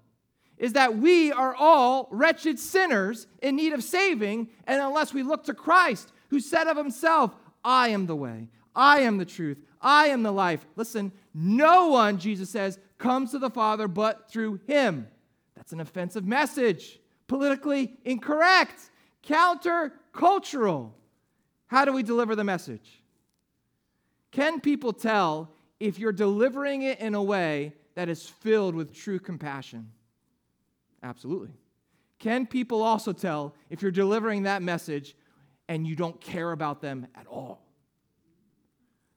Is 0.56 0.72
that 0.72 0.96
we 0.96 1.30
are 1.30 1.54
all 1.54 2.08
wretched 2.10 2.58
sinners 2.58 3.26
in 3.42 3.56
need 3.56 3.74
of 3.74 3.84
saving, 3.84 4.48
and 4.66 4.80
unless 4.80 5.12
we 5.12 5.22
look 5.22 5.44
to 5.44 5.52
Christ, 5.52 6.10
who 6.30 6.40
said 6.40 6.68
of 6.68 6.78
himself, 6.78 7.34
I 7.62 7.88
am 7.88 8.06
the 8.06 8.16
way, 8.16 8.48
I 8.74 9.00
am 9.00 9.18
the 9.18 9.26
truth, 9.26 9.58
I 9.82 10.06
am 10.06 10.22
the 10.22 10.32
life. 10.32 10.64
Listen, 10.74 11.12
no 11.34 11.88
one, 11.88 12.16
Jesus 12.16 12.48
says, 12.48 12.78
comes 12.96 13.32
to 13.32 13.38
the 13.38 13.50
Father 13.50 13.88
but 13.88 14.30
through 14.30 14.60
him. 14.66 15.06
That's 15.68 15.74
an 15.74 15.80
offensive 15.80 16.24
message, 16.24 16.98
politically 17.26 17.98
incorrect, 18.02 18.90
countercultural. 19.22 20.92
How 21.66 21.84
do 21.84 21.92
we 21.92 22.02
deliver 22.02 22.34
the 22.34 22.42
message? 22.42 23.02
Can 24.30 24.62
people 24.62 24.94
tell 24.94 25.50
if 25.78 25.98
you're 25.98 26.10
delivering 26.10 26.80
it 26.80 27.00
in 27.00 27.14
a 27.14 27.22
way 27.22 27.74
that 27.96 28.08
is 28.08 28.26
filled 28.26 28.74
with 28.74 28.94
true 28.94 29.18
compassion? 29.18 29.90
Absolutely. 31.02 31.50
Can 32.18 32.46
people 32.46 32.82
also 32.82 33.12
tell 33.12 33.54
if 33.68 33.82
you're 33.82 33.90
delivering 33.90 34.44
that 34.44 34.62
message 34.62 35.14
and 35.68 35.86
you 35.86 35.94
don't 35.94 36.18
care 36.18 36.52
about 36.52 36.80
them 36.80 37.06
at 37.14 37.26
all? 37.26 37.62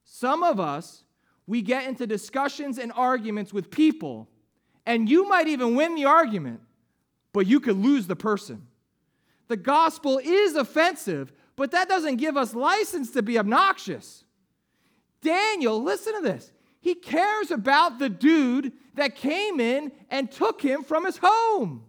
Some 0.03 0.43
of 0.43 0.59
us, 0.59 1.05
we 1.47 1.61
get 1.61 1.87
into 1.87 2.05
discussions 2.05 2.77
and 2.77 2.91
arguments 2.93 3.53
with 3.53 3.71
people 3.71 4.27
and 4.85 5.09
you 5.09 5.27
might 5.27 5.47
even 5.47 5.75
win 5.75 5.95
the 5.95 6.05
argument, 6.05 6.61
but 7.33 7.47
you 7.47 7.59
could 7.59 7.77
lose 7.77 8.07
the 8.07 8.15
person. 8.15 8.67
The 9.47 9.57
gospel 9.57 10.19
is 10.23 10.55
offensive, 10.55 11.33
but 11.55 11.71
that 11.71 11.89
doesn't 11.89 12.17
give 12.17 12.37
us 12.37 12.55
license 12.55 13.11
to 13.11 13.21
be 13.21 13.37
obnoxious. 13.37 14.23
Daniel, 15.21 15.81
listen 15.81 16.15
to 16.15 16.21
this. 16.21 16.51
He 16.79 16.95
cares 16.95 17.51
about 17.51 17.99
the 17.99 18.09
dude 18.09 18.73
that 18.95 19.15
came 19.15 19.59
in 19.59 19.91
and 20.09 20.31
took 20.31 20.61
him 20.61 20.83
from 20.83 21.05
his 21.05 21.17
home. 21.21 21.83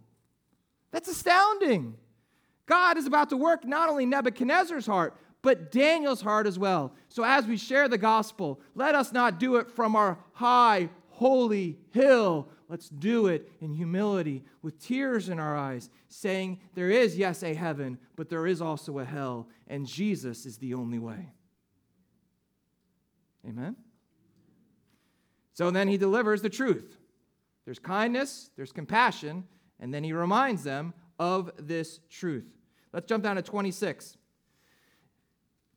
That's 0.91 1.09
astounding. 1.09 1.95
God 2.65 2.97
is 2.97 3.07
about 3.07 3.29
to 3.29 3.37
work 3.37 3.65
not 3.65 3.89
only 3.89 4.05
Nebuchadnezzar's 4.05 4.85
heart, 4.85 5.15
but 5.41 5.71
Daniel's 5.71 6.21
heart 6.21 6.47
as 6.47 6.57
well. 6.57 6.93
So 7.09 7.23
as 7.23 7.45
we 7.45 7.57
share 7.57 7.89
the 7.89 7.97
gospel, 7.97 8.61
let 8.75 8.95
us 8.95 9.11
not 9.11 9.39
do 9.39 9.57
it 9.57 9.69
from 9.69 9.95
our 9.95 10.17
high, 10.33 10.89
holy 11.09 11.77
hill, 11.91 12.47
Let's 12.69 12.89
do 12.89 13.27
it 13.27 13.51
in 13.61 13.73
humility 13.73 14.43
with 14.61 14.79
tears 14.79 15.29
in 15.29 15.39
our 15.39 15.55
eyes, 15.55 15.89
saying, 16.07 16.59
There 16.73 16.89
is, 16.89 17.17
yes, 17.17 17.43
a 17.43 17.53
heaven, 17.53 17.97
but 18.15 18.29
there 18.29 18.47
is 18.47 18.61
also 18.61 18.99
a 18.99 19.05
hell, 19.05 19.47
and 19.67 19.85
Jesus 19.85 20.45
is 20.45 20.57
the 20.57 20.73
only 20.73 20.99
way. 20.99 21.33
Amen? 23.47 23.75
So 25.53 25.69
then 25.69 25.87
he 25.87 25.97
delivers 25.97 26.41
the 26.41 26.49
truth. 26.49 26.97
There's 27.65 27.79
kindness, 27.79 28.49
there's 28.55 28.71
compassion, 28.71 29.45
and 29.79 29.93
then 29.93 30.03
he 30.03 30.13
reminds 30.13 30.63
them 30.63 30.93
of 31.19 31.51
this 31.57 31.99
truth. 32.09 32.45
Let's 32.91 33.07
jump 33.07 33.23
down 33.23 33.35
to 33.35 33.41
26. 33.41 34.17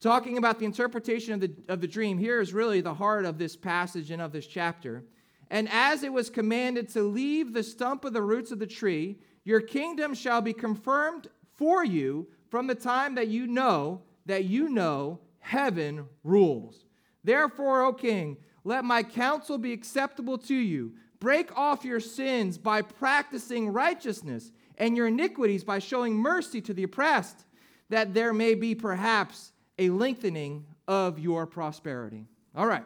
Talking 0.01 0.37
about 0.39 0.59
the 0.59 0.65
interpretation 0.67 1.35
of 1.35 1.41
the, 1.41 1.53
of 1.69 1.81
the 1.81 1.89
dream, 1.89 2.19
here 2.19 2.41
is 2.41 2.53
really 2.53 2.81
the 2.81 2.95
heart 2.95 3.25
of 3.25 3.39
this 3.39 3.57
passage 3.57 4.11
and 4.11 4.21
of 4.21 4.33
this 4.33 4.47
chapter. 4.47 5.05
And 5.51 5.69
as 5.71 6.03
it 6.03 6.13
was 6.13 6.31
commanded 6.31 6.89
to 6.91 7.03
leave 7.03 7.53
the 7.53 7.63
stump 7.63 8.05
of 8.05 8.13
the 8.13 8.23
roots 8.23 8.51
of 8.51 8.59
the 8.59 8.67
tree, 8.67 9.19
your 9.45 9.61
kingdom 9.61 10.15
shall 10.15 10.41
be 10.41 10.53
confirmed 10.53 11.29
for 11.55 11.85
you 11.85 12.27
from 12.49 12.67
the 12.67 12.75
time 12.75 13.15
that 13.15 13.29
you 13.29 13.47
know 13.47 14.03
that 14.27 14.45
you 14.45 14.69
know 14.69 15.21
heaven 15.39 16.07
rules. 16.25 16.85
Therefore, 17.25 17.83
O 17.83 17.93
king, 17.93 18.37
let 18.65 18.85
my 18.85 19.03
counsel 19.03 19.59
be 19.59 19.73
acceptable 19.73 20.39
to 20.39 20.55
you. 20.55 20.93
Break 21.21 21.57
off 21.57 21.85
your 21.85 22.01
sins 22.01 22.59
by 22.59 22.83
practicing 22.83 23.73
righteousness, 23.73 24.53
and 24.77 24.97
your 24.97 25.07
iniquities 25.07 25.65
by 25.65 25.79
showing 25.79 26.15
mercy 26.15 26.61
to 26.61 26.75
the 26.75 26.83
oppressed, 26.83 27.47
that 27.89 28.13
there 28.13 28.35
may 28.35 28.55
be 28.55 28.75
perhaps 28.75 29.53
a 29.79 29.89
lengthening 29.91 30.67
of 30.87 31.19
your 31.19 31.47
prosperity. 31.47 32.27
All 32.55 32.67
right. 32.67 32.85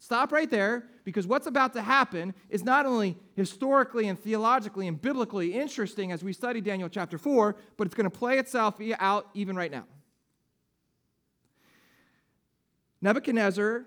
Stop 0.00 0.32
right 0.32 0.50
there 0.50 0.86
because 1.04 1.26
what's 1.26 1.46
about 1.46 1.74
to 1.74 1.82
happen 1.82 2.34
is 2.48 2.64
not 2.64 2.86
only 2.86 3.18
historically 3.36 4.08
and 4.08 4.18
theologically 4.18 4.88
and 4.88 5.00
biblically 5.00 5.52
interesting 5.52 6.10
as 6.10 6.24
we 6.24 6.32
study 6.32 6.62
Daniel 6.62 6.88
chapter 6.88 7.18
4, 7.18 7.54
but 7.76 7.86
it's 7.86 7.94
going 7.94 8.10
to 8.10 8.18
play 8.18 8.38
itself 8.38 8.80
out 8.98 9.28
even 9.34 9.56
right 9.56 9.70
now. 9.70 9.84
Nebuchadnezzar 13.02 13.84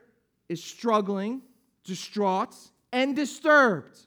is 0.50 0.63
struggling, 0.63 1.41
distraught, 1.84 2.55
and 2.91 3.15
disturbed. 3.15 3.98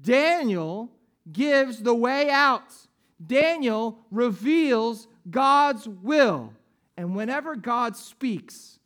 Daniel 0.00 0.90
gives 1.30 1.82
the 1.82 1.94
way 1.94 2.30
out. 2.30 2.72
Daniel 3.24 3.98
reveals 4.10 5.06
God's 5.28 5.86
will. 5.86 6.54
And 6.96 7.14
whenever 7.14 7.56
God 7.56 7.94
speaks, 7.94 8.78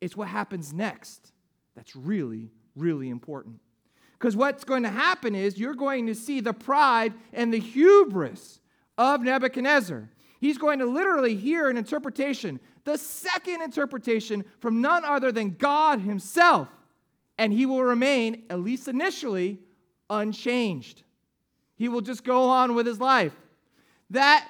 it's 0.00 0.16
what 0.16 0.26
happens 0.26 0.72
next 0.72 1.32
that's 1.76 1.94
really, 1.94 2.50
really 2.74 3.08
important. 3.08 3.60
Because 4.18 4.34
what's 4.34 4.64
going 4.64 4.82
to 4.82 4.88
happen 4.88 5.34
is 5.34 5.58
you're 5.58 5.74
going 5.74 6.06
to 6.06 6.14
see 6.14 6.40
the 6.40 6.54
pride 6.54 7.12
and 7.32 7.52
the 7.52 7.60
hubris 7.60 8.60
of 8.98 9.20
Nebuchadnezzar. 9.22 10.08
He's 10.40 10.58
going 10.58 10.78
to 10.80 10.86
literally 10.86 11.36
hear 11.36 11.68
an 11.68 11.76
interpretation 11.76 12.58
the 12.86 12.96
second 12.96 13.62
interpretation 13.62 14.44
from 14.60 14.80
none 14.80 15.04
other 15.04 15.32
than 15.32 15.56
God 15.56 16.00
Himself, 16.00 16.68
and 17.36 17.52
He 17.52 17.66
will 17.66 17.82
remain, 17.82 18.44
at 18.48 18.60
least 18.60 18.88
initially, 18.88 19.58
unchanged. 20.08 21.02
He 21.74 21.88
will 21.88 22.00
just 22.00 22.24
go 22.24 22.44
on 22.44 22.74
with 22.74 22.86
His 22.86 23.00
life. 23.00 23.34
That 24.10 24.48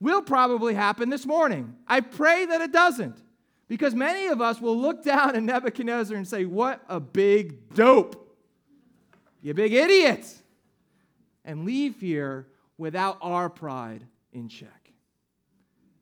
will 0.00 0.22
probably 0.22 0.74
happen 0.74 1.10
this 1.10 1.26
morning. 1.26 1.74
I 1.88 2.00
pray 2.00 2.46
that 2.46 2.60
it 2.60 2.72
doesn't, 2.72 3.20
because 3.72 3.94
many 3.94 4.26
of 4.26 4.42
us 4.42 4.60
will 4.60 4.76
look 4.76 5.02
down 5.02 5.34
at 5.34 5.42
Nebuchadnezzar 5.42 6.14
and 6.14 6.28
say, 6.28 6.44
What 6.44 6.82
a 6.90 7.00
big 7.00 7.72
dope! 7.72 8.36
You 9.40 9.54
big 9.54 9.72
idiot! 9.72 10.30
And 11.42 11.64
leave 11.64 11.98
here 11.98 12.48
without 12.76 13.16
our 13.22 13.48
pride 13.48 14.04
in 14.30 14.50
check. 14.50 14.92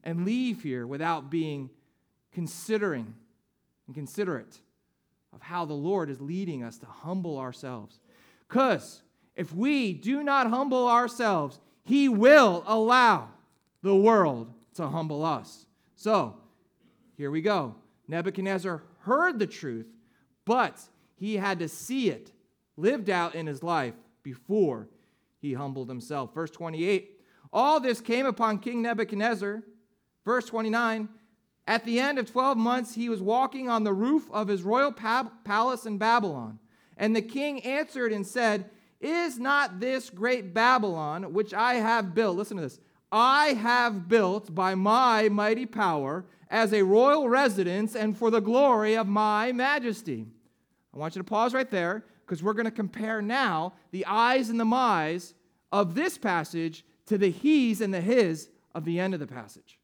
And 0.02 0.24
leave 0.24 0.64
here 0.64 0.84
without 0.84 1.30
being 1.30 1.70
considering 2.32 3.14
and 3.86 3.94
considerate 3.94 4.58
of 5.32 5.40
how 5.40 5.64
the 5.64 5.72
Lord 5.72 6.10
is 6.10 6.20
leading 6.20 6.64
us 6.64 6.76
to 6.78 6.86
humble 6.86 7.38
ourselves. 7.38 8.00
Because 8.48 9.00
if 9.36 9.54
we 9.54 9.92
do 9.92 10.24
not 10.24 10.48
humble 10.48 10.88
ourselves, 10.88 11.60
He 11.84 12.08
will 12.08 12.64
allow 12.66 13.28
the 13.82 13.94
world 13.94 14.52
to 14.74 14.88
humble 14.88 15.24
us. 15.24 15.66
So, 15.94 16.39
here 17.20 17.30
we 17.30 17.42
go. 17.42 17.74
Nebuchadnezzar 18.08 18.82
heard 19.00 19.38
the 19.38 19.46
truth, 19.46 19.84
but 20.46 20.80
he 21.16 21.36
had 21.36 21.58
to 21.58 21.68
see 21.68 22.08
it 22.08 22.32
lived 22.78 23.10
out 23.10 23.34
in 23.34 23.46
his 23.46 23.62
life 23.62 23.92
before 24.22 24.88
he 25.38 25.52
humbled 25.52 25.90
himself. 25.90 26.32
Verse 26.32 26.50
28 26.50 27.20
All 27.52 27.78
this 27.78 28.00
came 28.00 28.24
upon 28.24 28.58
King 28.58 28.80
Nebuchadnezzar. 28.80 29.62
Verse 30.24 30.46
29 30.46 31.10
At 31.66 31.84
the 31.84 32.00
end 32.00 32.18
of 32.18 32.32
12 32.32 32.56
months, 32.56 32.94
he 32.94 33.10
was 33.10 33.20
walking 33.20 33.68
on 33.68 33.84
the 33.84 33.92
roof 33.92 34.26
of 34.30 34.48
his 34.48 34.62
royal 34.62 34.90
palace 34.90 35.84
in 35.84 35.98
Babylon. 35.98 36.58
And 36.96 37.14
the 37.14 37.20
king 37.20 37.60
answered 37.66 38.14
and 38.14 38.26
said, 38.26 38.70
Is 38.98 39.38
not 39.38 39.78
this 39.78 40.08
great 40.08 40.54
Babylon, 40.54 41.34
which 41.34 41.52
I 41.52 41.74
have 41.74 42.14
built? 42.14 42.38
Listen 42.38 42.56
to 42.56 42.62
this. 42.62 42.80
I 43.12 43.48
have 43.48 44.08
built 44.08 44.54
by 44.54 44.74
my 44.74 45.28
mighty 45.28 45.66
power 45.66 46.24
as 46.50 46.72
a 46.72 46.82
royal 46.82 47.28
residence 47.28 47.94
and 47.94 48.18
for 48.18 48.30
the 48.30 48.40
glory 48.40 48.96
of 48.96 49.06
my 49.06 49.52
majesty. 49.52 50.26
I 50.92 50.98
want 50.98 51.14
you 51.14 51.20
to 51.20 51.24
pause 51.24 51.54
right 51.54 51.70
there 51.70 52.04
because 52.26 52.42
we're 52.42 52.54
going 52.54 52.64
to 52.64 52.70
compare 52.72 53.22
now 53.22 53.74
the 53.92 54.04
I's 54.06 54.50
and 54.50 54.58
the 54.58 54.64
my's 54.64 55.34
of 55.70 55.94
this 55.94 56.18
passage 56.18 56.84
to 57.06 57.16
the 57.16 57.30
he's 57.30 57.80
and 57.80 57.94
the 57.94 58.00
his 58.00 58.50
of 58.74 58.84
the 58.84 58.98
end 58.98 59.14
of 59.14 59.20
the 59.20 59.26
passage. 59.26 59.78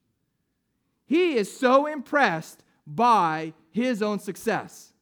He 1.07 1.35
is 1.35 1.57
so 1.57 1.87
impressed 1.87 2.65
by 2.87 3.53
his 3.71 4.03
own 4.03 4.19
success. 4.19 4.93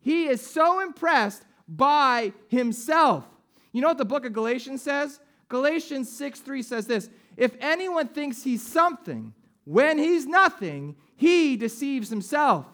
He 0.00 0.26
is 0.26 0.44
so 0.44 0.80
impressed 0.80 1.42
by 1.66 2.32
himself. 2.48 3.24
You 3.72 3.80
know 3.80 3.88
what 3.88 3.98
the 3.98 4.04
book 4.04 4.24
of 4.24 4.32
Galatians 4.32 4.82
says? 4.82 5.18
Galatians 5.48 6.10
6 6.16 6.40
3 6.40 6.62
says 6.62 6.86
this 6.86 7.10
If 7.36 7.56
anyone 7.60 8.08
thinks 8.08 8.42
he's 8.44 8.66
something 8.66 9.34
when 9.66 9.98
he's 9.98 10.26
nothing, 10.26 10.94
he 11.16 11.56
deceives 11.56 12.08
himself. 12.08 12.66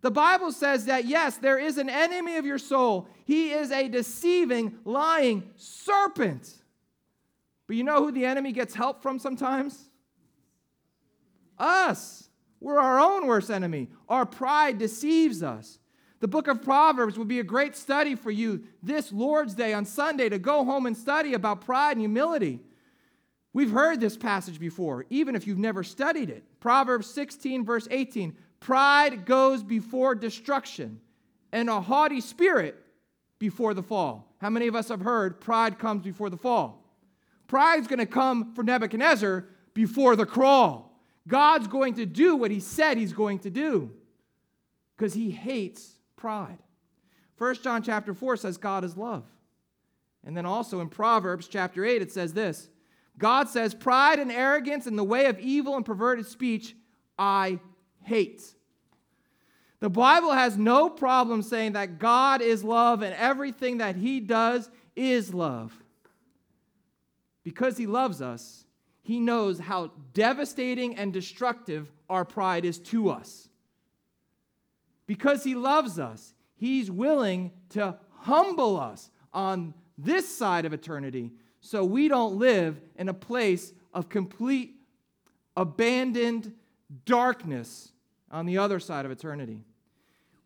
The 0.00 0.10
Bible 0.10 0.50
says 0.50 0.86
that, 0.86 1.04
yes, 1.04 1.36
there 1.36 1.58
is 1.58 1.76
an 1.76 1.90
enemy 1.90 2.36
of 2.36 2.46
your 2.46 2.58
soul. 2.58 3.06
He 3.26 3.52
is 3.52 3.70
a 3.70 3.86
deceiving, 3.88 4.78
lying 4.84 5.50
serpent. 5.56 6.50
But 7.66 7.76
you 7.76 7.84
know 7.84 8.02
who 8.02 8.10
the 8.12 8.24
enemy 8.24 8.52
gets 8.52 8.74
help 8.74 9.02
from 9.02 9.18
sometimes? 9.18 9.78
Us. 11.58 12.30
We're 12.60 12.78
our 12.78 12.98
own 12.98 13.26
worst 13.26 13.50
enemy. 13.50 13.90
Our 14.08 14.24
pride 14.24 14.78
deceives 14.78 15.42
us. 15.42 15.78
The 16.20 16.28
book 16.28 16.48
of 16.48 16.62
Proverbs 16.62 17.18
would 17.18 17.28
be 17.28 17.40
a 17.40 17.44
great 17.44 17.76
study 17.76 18.14
for 18.14 18.30
you 18.30 18.64
this 18.82 19.12
Lord's 19.12 19.54
Day 19.54 19.74
on 19.74 19.84
Sunday 19.84 20.30
to 20.30 20.38
go 20.38 20.64
home 20.64 20.86
and 20.86 20.96
study 20.96 21.34
about 21.34 21.60
pride 21.60 21.92
and 21.92 22.00
humility. 22.00 22.60
We've 23.54 23.70
heard 23.70 24.00
this 24.00 24.16
passage 24.16 24.58
before, 24.58 25.04
even 25.10 25.36
if 25.36 25.46
you've 25.46 25.58
never 25.58 25.84
studied 25.84 26.30
it. 26.30 26.44
Proverbs 26.60 27.06
16, 27.08 27.64
verse 27.64 27.86
18 27.90 28.36
Pride 28.60 29.24
goes 29.26 29.62
before 29.62 30.14
destruction, 30.14 31.00
and 31.50 31.68
a 31.68 31.80
haughty 31.80 32.20
spirit 32.20 32.76
before 33.38 33.74
the 33.74 33.82
fall. 33.82 34.32
How 34.40 34.50
many 34.50 34.68
of 34.68 34.76
us 34.76 34.88
have 34.88 35.00
heard 35.00 35.40
pride 35.40 35.78
comes 35.78 36.04
before 36.04 36.30
the 36.30 36.36
fall? 36.36 36.82
Pride's 37.48 37.88
going 37.88 37.98
to 37.98 38.06
come 38.06 38.54
for 38.54 38.62
Nebuchadnezzar 38.62 39.46
before 39.74 40.16
the 40.16 40.24
crawl. 40.24 40.96
God's 41.28 41.66
going 41.66 41.94
to 41.94 42.06
do 42.06 42.36
what 42.36 42.50
he 42.50 42.60
said 42.60 42.96
he's 42.96 43.12
going 43.12 43.40
to 43.40 43.50
do 43.50 43.90
because 44.96 45.12
he 45.12 45.30
hates 45.30 45.92
pride. 46.16 46.58
1 47.38 47.56
John 47.56 47.82
chapter 47.82 48.14
4 48.14 48.36
says 48.36 48.56
God 48.56 48.84
is 48.84 48.96
love. 48.96 49.24
And 50.24 50.36
then 50.36 50.46
also 50.46 50.80
in 50.80 50.88
Proverbs 50.88 51.48
chapter 51.48 51.84
8 51.84 52.02
it 52.02 52.12
says 52.12 52.32
this. 52.32 52.68
God 53.18 53.48
says 53.48 53.74
pride 53.74 54.18
and 54.18 54.32
arrogance 54.32 54.86
and 54.86 54.98
the 54.98 55.04
way 55.04 55.26
of 55.26 55.38
evil 55.38 55.76
and 55.76 55.84
perverted 55.84 56.26
speech 56.26 56.74
I 57.18 57.60
hate. 58.02 58.42
The 59.80 59.90
Bible 59.90 60.32
has 60.32 60.56
no 60.56 60.88
problem 60.88 61.42
saying 61.42 61.72
that 61.72 61.98
God 61.98 62.40
is 62.40 62.62
love 62.62 63.02
and 63.02 63.14
everything 63.14 63.78
that 63.78 63.96
He 63.96 64.20
does 64.20 64.70
is 64.94 65.34
love. 65.34 65.72
Because 67.42 67.76
He 67.76 67.86
loves 67.86 68.22
us, 68.22 68.64
He 69.02 69.18
knows 69.18 69.58
how 69.58 69.90
devastating 70.14 70.96
and 70.96 71.12
destructive 71.12 71.90
our 72.08 72.24
pride 72.24 72.64
is 72.64 72.78
to 72.78 73.10
us. 73.10 73.48
Because 75.06 75.42
He 75.42 75.54
loves 75.54 75.98
us, 75.98 76.34
He's 76.54 76.90
willing 76.90 77.50
to 77.70 77.98
humble 78.20 78.78
us 78.78 79.10
on 79.34 79.74
this 79.98 80.28
side 80.28 80.64
of 80.64 80.72
eternity 80.72 81.32
so 81.62 81.84
we 81.84 82.08
don't 82.08 82.36
live 82.36 82.78
in 82.96 83.08
a 83.08 83.14
place 83.14 83.72
of 83.94 84.08
complete 84.08 84.74
abandoned 85.56 86.52
darkness 87.06 87.92
on 88.30 88.46
the 88.46 88.58
other 88.58 88.78
side 88.78 89.06
of 89.06 89.10
eternity. 89.10 89.62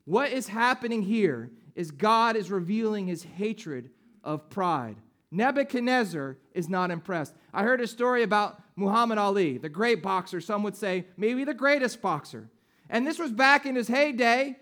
What 0.05 0.31
is 0.31 0.47
happening 0.47 1.03
here 1.03 1.51
is 1.75 1.91
God 1.91 2.37
is 2.37 2.51
revealing 2.51 3.07
his 3.07 3.25
hatred 3.25 3.91
of 4.23 4.49
pride. 4.51 4.97
Nebuchadnezzar 5.31 6.37
is 6.55 6.69
not 6.69 6.91
impressed. 6.91 7.35
I 7.53 7.63
heard 7.63 7.81
a 7.81 7.87
story 7.87 8.23
about 8.23 8.63
Muhammad 8.77 9.19
Ali, 9.19 9.59
the 9.59 9.69
great 9.69 10.03
boxer, 10.03 10.41
some 10.41 10.63
would 10.63 10.77
say 10.77 11.07
maybe 11.17 11.45
the 11.45 11.55
greatest 11.55 12.01
boxer. 12.01 12.49
And 12.91 13.07
this 13.07 13.19
was 13.19 13.33
back 13.33 13.67
in 13.67 13.75
his 13.75 13.89
heyday, 13.89 14.57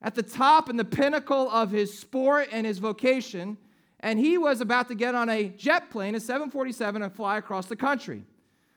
at 0.00 0.14
the 0.14 0.22
top 0.22 0.68
and 0.68 0.78
the 0.78 0.84
pinnacle 0.84 1.50
of 1.50 1.70
his 1.70 1.96
sport 1.96 2.48
and 2.50 2.66
his 2.66 2.78
vocation. 2.78 3.58
And 4.00 4.18
he 4.18 4.38
was 4.38 4.60
about 4.60 4.88
to 4.88 4.94
get 4.94 5.14
on 5.14 5.28
a 5.28 5.48
jet 5.48 5.90
plane, 5.90 6.14
a 6.14 6.20
747, 6.20 7.02
and 7.02 7.12
fly 7.12 7.38
across 7.38 7.66
the 7.66 7.76
country. 7.76 8.22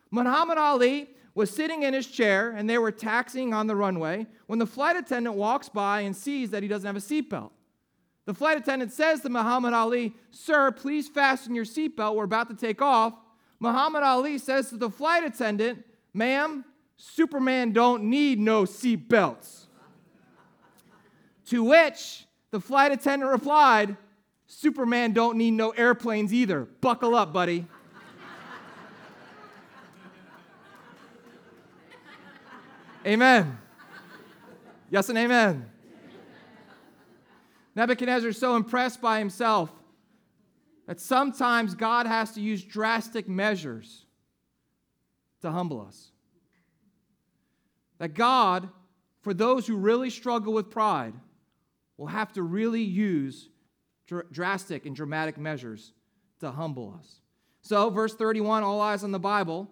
Muhammad 0.09 0.57
Ali 0.57 1.09
was 1.33 1.49
sitting 1.49 1.83
in 1.83 1.93
his 1.93 2.07
chair 2.07 2.51
and 2.51 2.69
they 2.69 2.77
were 2.77 2.91
taxiing 2.91 3.53
on 3.53 3.67
the 3.67 3.75
runway 3.75 4.27
when 4.47 4.59
the 4.59 4.65
flight 4.65 4.97
attendant 4.97 5.35
walks 5.35 5.69
by 5.69 6.01
and 6.01 6.15
sees 6.15 6.49
that 6.49 6.61
he 6.61 6.67
doesn't 6.67 6.85
have 6.85 6.97
a 6.97 6.99
seatbelt. 6.99 7.51
The 8.25 8.33
flight 8.33 8.57
attendant 8.57 8.91
says 8.91 9.21
to 9.21 9.29
Muhammad 9.29 9.73
Ali, 9.73 10.13
Sir, 10.31 10.71
please 10.71 11.07
fasten 11.07 11.55
your 11.55 11.65
seatbelt. 11.65 12.15
We're 12.15 12.25
about 12.25 12.49
to 12.49 12.55
take 12.55 12.81
off. 12.81 13.13
Muhammad 13.59 14.03
Ali 14.03 14.37
says 14.37 14.69
to 14.69 14.77
the 14.77 14.89
flight 14.89 15.23
attendant, 15.23 15.85
Ma'am, 16.13 16.65
Superman 16.97 17.71
don't 17.71 18.03
need 18.03 18.39
no 18.39 18.63
seatbelts. 18.63 19.65
to 21.45 21.63
which 21.63 22.25
the 22.51 22.59
flight 22.59 22.91
attendant 22.91 23.31
replied, 23.31 23.97
Superman 24.53 25.13
don't 25.13 25.37
need 25.37 25.51
no 25.51 25.69
airplanes 25.69 26.33
either. 26.33 26.65
Buckle 26.65 27.15
up, 27.15 27.31
buddy. 27.31 27.65
Amen. 33.05 33.57
Yes 34.89 35.07
and 35.07 35.17
amen. 35.17 35.71
Nebuchadnezzar 37.75 38.29
is 38.29 38.37
so 38.37 38.57
impressed 38.57 39.01
by 39.01 39.19
himself 39.19 39.71
that 40.85 40.99
sometimes 40.99 41.73
God 41.73 42.05
has 42.05 42.33
to 42.33 42.41
use 42.41 42.61
drastic 42.61 43.29
measures 43.29 44.05
to 45.43 45.49
humble 45.49 45.79
us. 45.79 46.11
That 47.99 48.13
God, 48.13 48.67
for 49.21 49.33
those 49.33 49.65
who 49.65 49.77
really 49.77 50.09
struggle 50.09 50.51
with 50.51 50.69
pride, 50.69 51.13
will 51.95 52.07
have 52.07 52.33
to 52.33 52.43
really 52.43 52.83
use 52.83 53.47
dr- 54.11 54.29
drastic 54.29 54.85
and 54.85 54.93
dramatic 54.93 55.37
measures 55.37 55.93
to 56.41 56.51
humble 56.51 56.93
us. 56.99 57.21
So, 57.61 57.89
verse 57.89 58.13
31, 58.13 58.61
all 58.61 58.81
eyes 58.81 59.05
on 59.05 59.11
the 59.11 59.19
Bible. 59.19 59.69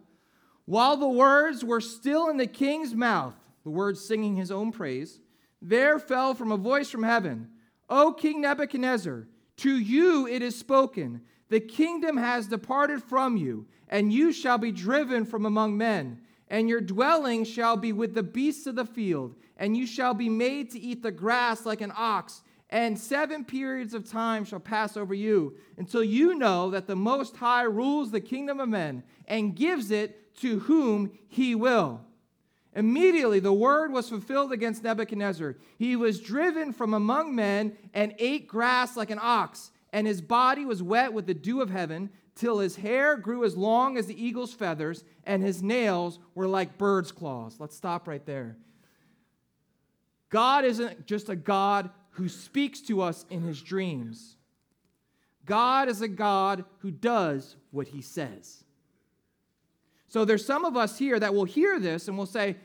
While 0.63 0.95
the 0.95 1.09
words 1.09 1.65
were 1.65 1.81
still 1.81 2.29
in 2.29 2.37
the 2.37 2.47
king's 2.47 2.95
mouth, 2.95 3.33
the 3.65 3.69
words 3.69 3.99
singing 3.99 4.37
his 4.37 4.49
own 4.49 4.71
praise, 4.71 5.19
there 5.61 5.99
fell 5.99 6.33
from 6.33 6.53
a 6.53 6.57
voice 6.57 6.89
from 6.89 7.03
heaven, 7.03 7.49
O 7.89 8.13
King 8.13 8.39
Nebuchadnezzar, 8.39 9.27
to 9.57 9.77
you 9.77 10.25
it 10.25 10.41
is 10.41 10.57
spoken, 10.57 11.21
the 11.49 11.59
kingdom 11.59 12.15
has 12.15 12.47
departed 12.47 13.03
from 13.03 13.35
you, 13.35 13.67
and 13.89 14.13
you 14.13 14.31
shall 14.31 14.57
be 14.57 14.71
driven 14.71 15.25
from 15.25 15.45
among 15.45 15.77
men. 15.77 16.21
and 16.51 16.67
your 16.67 16.81
dwelling 16.81 17.43
shall 17.43 17.77
be 17.77 17.93
with 17.93 18.15
the 18.15 18.23
beasts 18.23 18.65
of 18.65 18.75
the 18.75 18.85
field, 18.85 19.35
and 19.57 19.77
you 19.77 19.85
shall 19.85 20.15
be 20.15 20.29
made 20.29 20.71
to 20.71 20.79
eat 20.79 21.03
the 21.03 21.11
grass 21.11 21.63
like 21.63 21.79
an 21.79 21.91
ox, 21.95 22.41
and 22.69 22.99
seven 22.99 23.43
periods 23.43 23.93
of 23.93 24.09
time 24.09 24.45
shall 24.45 24.59
pass 24.59 24.95
over 24.95 25.13
you, 25.13 25.55
until 25.77 26.03
you 26.03 26.35
know 26.35 26.69
that 26.69 26.87
the 26.87 26.95
Most 26.95 27.37
High 27.37 27.63
rules 27.63 28.11
the 28.11 28.21
kingdom 28.21 28.59
of 28.59 28.69
men, 28.69 29.03
and 29.27 29.55
gives 29.55 29.91
it 29.91 30.35
to 30.37 30.59
whom 30.59 31.11
he 31.27 31.55
will. 31.55 32.01
Immediately 32.75 33.39
the 33.39 33.51
word 33.51 33.91
was 33.91 34.09
fulfilled 34.09 34.51
against 34.51 34.83
Nebuchadnezzar. 34.83 35.57
He 35.77 35.95
was 35.95 36.21
driven 36.21 36.71
from 36.71 36.93
among 36.93 37.35
men 37.35 37.75
and 37.93 38.13
ate 38.19 38.47
grass 38.47 38.95
like 38.95 39.09
an 39.09 39.19
ox, 39.21 39.71
and 39.91 40.05
his 40.05 40.21
body 40.21 40.65
was 40.65 40.83
wet 40.83 41.11
with 41.11 41.25
the 41.25 41.33
dew 41.33 41.61
of 41.61 41.71
heaven, 41.71 42.11
till 42.35 42.59
his 42.59 42.77
hair 42.77 43.17
grew 43.17 43.43
as 43.43 43.57
long 43.57 43.97
as 43.97 44.05
the 44.05 44.23
eagle's 44.23 44.53
feathers, 44.53 45.03
and 45.25 45.43
his 45.43 45.61
nails 45.61 46.19
were 46.35 46.47
like 46.47 46.77
bird's 46.77 47.11
claws. 47.11 47.59
Let's 47.59 47.75
stop 47.75 48.07
right 48.07 48.25
there. 48.25 48.55
God 50.29 50.63
isn't 50.63 51.05
just 51.05 51.27
a 51.27 51.35
God 51.35 51.89
who 52.19 52.27
speaks 52.27 52.81
to 52.81 53.01
us 53.01 53.25
in 53.29 53.41
his 53.43 53.61
dreams. 53.61 54.35
God 55.45 55.87
is 55.87 56.01
a 56.01 56.07
God 56.07 56.65
who 56.79 56.91
does 56.91 57.55
what 57.71 57.87
he 57.87 58.01
says. 58.01 58.65
So 60.09 60.25
there's 60.25 60.45
some 60.45 60.65
of 60.65 60.75
us 60.75 60.97
here 60.97 61.17
that 61.17 61.33
will 61.33 61.45
hear 61.45 61.79
this 61.79 62.09
and 62.09 62.17
will 62.17 62.25
say, 62.25 62.57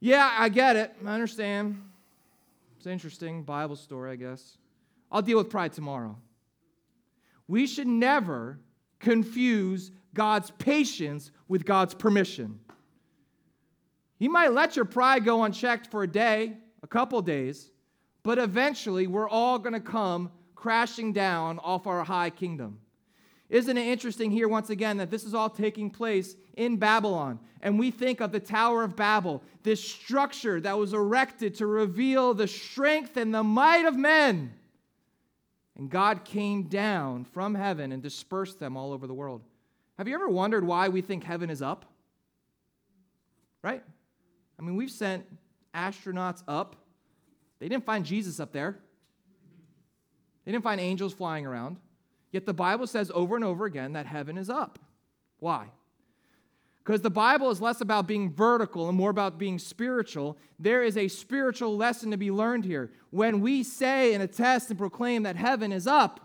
Yeah, 0.00 0.34
I 0.36 0.48
get 0.48 0.74
it. 0.74 0.92
I 1.06 1.14
understand. 1.14 1.80
It's 2.76 2.86
interesting 2.86 3.44
Bible 3.44 3.76
story, 3.76 4.10
I 4.10 4.16
guess. 4.16 4.58
I'll 5.10 5.22
deal 5.22 5.38
with 5.38 5.50
pride 5.50 5.72
tomorrow. 5.72 6.16
We 7.46 7.68
should 7.68 7.86
never 7.86 8.58
confuse 8.98 9.92
God's 10.14 10.50
patience 10.58 11.30
with 11.46 11.64
God's 11.64 11.94
permission. 11.94 12.58
He 14.18 14.26
might 14.26 14.52
let 14.52 14.74
your 14.74 14.84
pride 14.84 15.24
go 15.24 15.44
unchecked 15.44 15.92
for 15.92 16.02
a 16.02 16.08
day, 16.08 16.56
a 16.82 16.86
couple 16.88 17.22
days, 17.22 17.70
but 18.26 18.38
eventually 18.38 19.06
we're 19.06 19.28
all 19.28 19.56
going 19.56 19.72
to 19.72 19.78
come 19.78 20.32
crashing 20.56 21.12
down 21.12 21.60
off 21.60 21.86
our 21.86 22.02
high 22.02 22.28
kingdom. 22.28 22.80
Isn't 23.48 23.78
it 23.78 23.86
interesting 23.86 24.32
here, 24.32 24.48
once 24.48 24.68
again, 24.68 24.96
that 24.96 25.12
this 25.12 25.22
is 25.22 25.32
all 25.32 25.48
taking 25.48 25.90
place 25.90 26.34
in 26.56 26.76
Babylon? 26.76 27.38
And 27.62 27.78
we 27.78 27.92
think 27.92 28.20
of 28.20 28.32
the 28.32 28.40
Tower 28.40 28.82
of 28.82 28.96
Babel, 28.96 29.44
this 29.62 29.80
structure 29.80 30.60
that 30.60 30.76
was 30.76 30.92
erected 30.92 31.54
to 31.58 31.68
reveal 31.68 32.34
the 32.34 32.48
strength 32.48 33.16
and 33.16 33.32
the 33.32 33.44
might 33.44 33.86
of 33.86 33.94
men. 33.94 34.52
And 35.76 35.88
God 35.88 36.24
came 36.24 36.64
down 36.64 37.26
from 37.26 37.54
heaven 37.54 37.92
and 37.92 38.02
dispersed 38.02 38.58
them 38.58 38.76
all 38.76 38.92
over 38.92 39.06
the 39.06 39.14
world. 39.14 39.42
Have 39.98 40.08
you 40.08 40.16
ever 40.16 40.28
wondered 40.28 40.64
why 40.64 40.88
we 40.88 41.00
think 41.00 41.22
heaven 41.22 41.48
is 41.48 41.62
up? 41.62 41.84
Right? 43.62 43.84
I 44.58 44.62
mean, 44.62 44.74
we've 44.74 44.90
sent 44.90 45.24
astronauts 45.72 46.42
up. 46.48 46.74
They 47.58 47.68
didn't 47.68 47.84
find 47.84 48.04
Jesus 48.04 48.40
up 48.40 48.52
there, 48.52 48.78
they 50.44 50.52
didn't 50.52 50.64
find 50.64 50.80
angels 50.80 51.12
flying 51.12 51.46
around. 51.46 51.78
Yet 52.32 52.44
the 52.44 52.54
Bible 52.54 52.86
says 52.86 53.10
over 53.14 53.34
and 53.36 53.44
over 53.44 53.64
again 53.64 53.92
that 53.92 54.04
heaven 54.04 54.36
is 54.36 54.50
up. 54.50 54.78
Why? 55.38 55.68
Because 56.84 57.00
the 57.00 57.10
Bible 57.10 57.50
is 57.50 57.60
less 57.60 57.80
about 57.80 58.06
being 58.06 58.30
vertical 58.30 58.88
and 58.88 58.96
more 58.96 59.10
about 59.10 59.38
being 59.38 59.58
spiritual. 59.58 60.36
There 60.58 60.82
is 60.82 60.96
a 60.96 61.08
spiritual 61.08 61.76
lesson 61.76 62.10
to 62.10 62.16
be 62.16 62.30
learned 62.30 62.64
here. 62.64 62.92
When 63.10 63.40
we 63.40 63.62
say 63.62 64.12
and 64.14 64.22
attest 64.22 64.70
and 64.70 64.78
proclaim 64.78 65.22
that 65.22 65.34
heaven 65.34 65.72
is 65.72 65.86
up, 65.86 66.20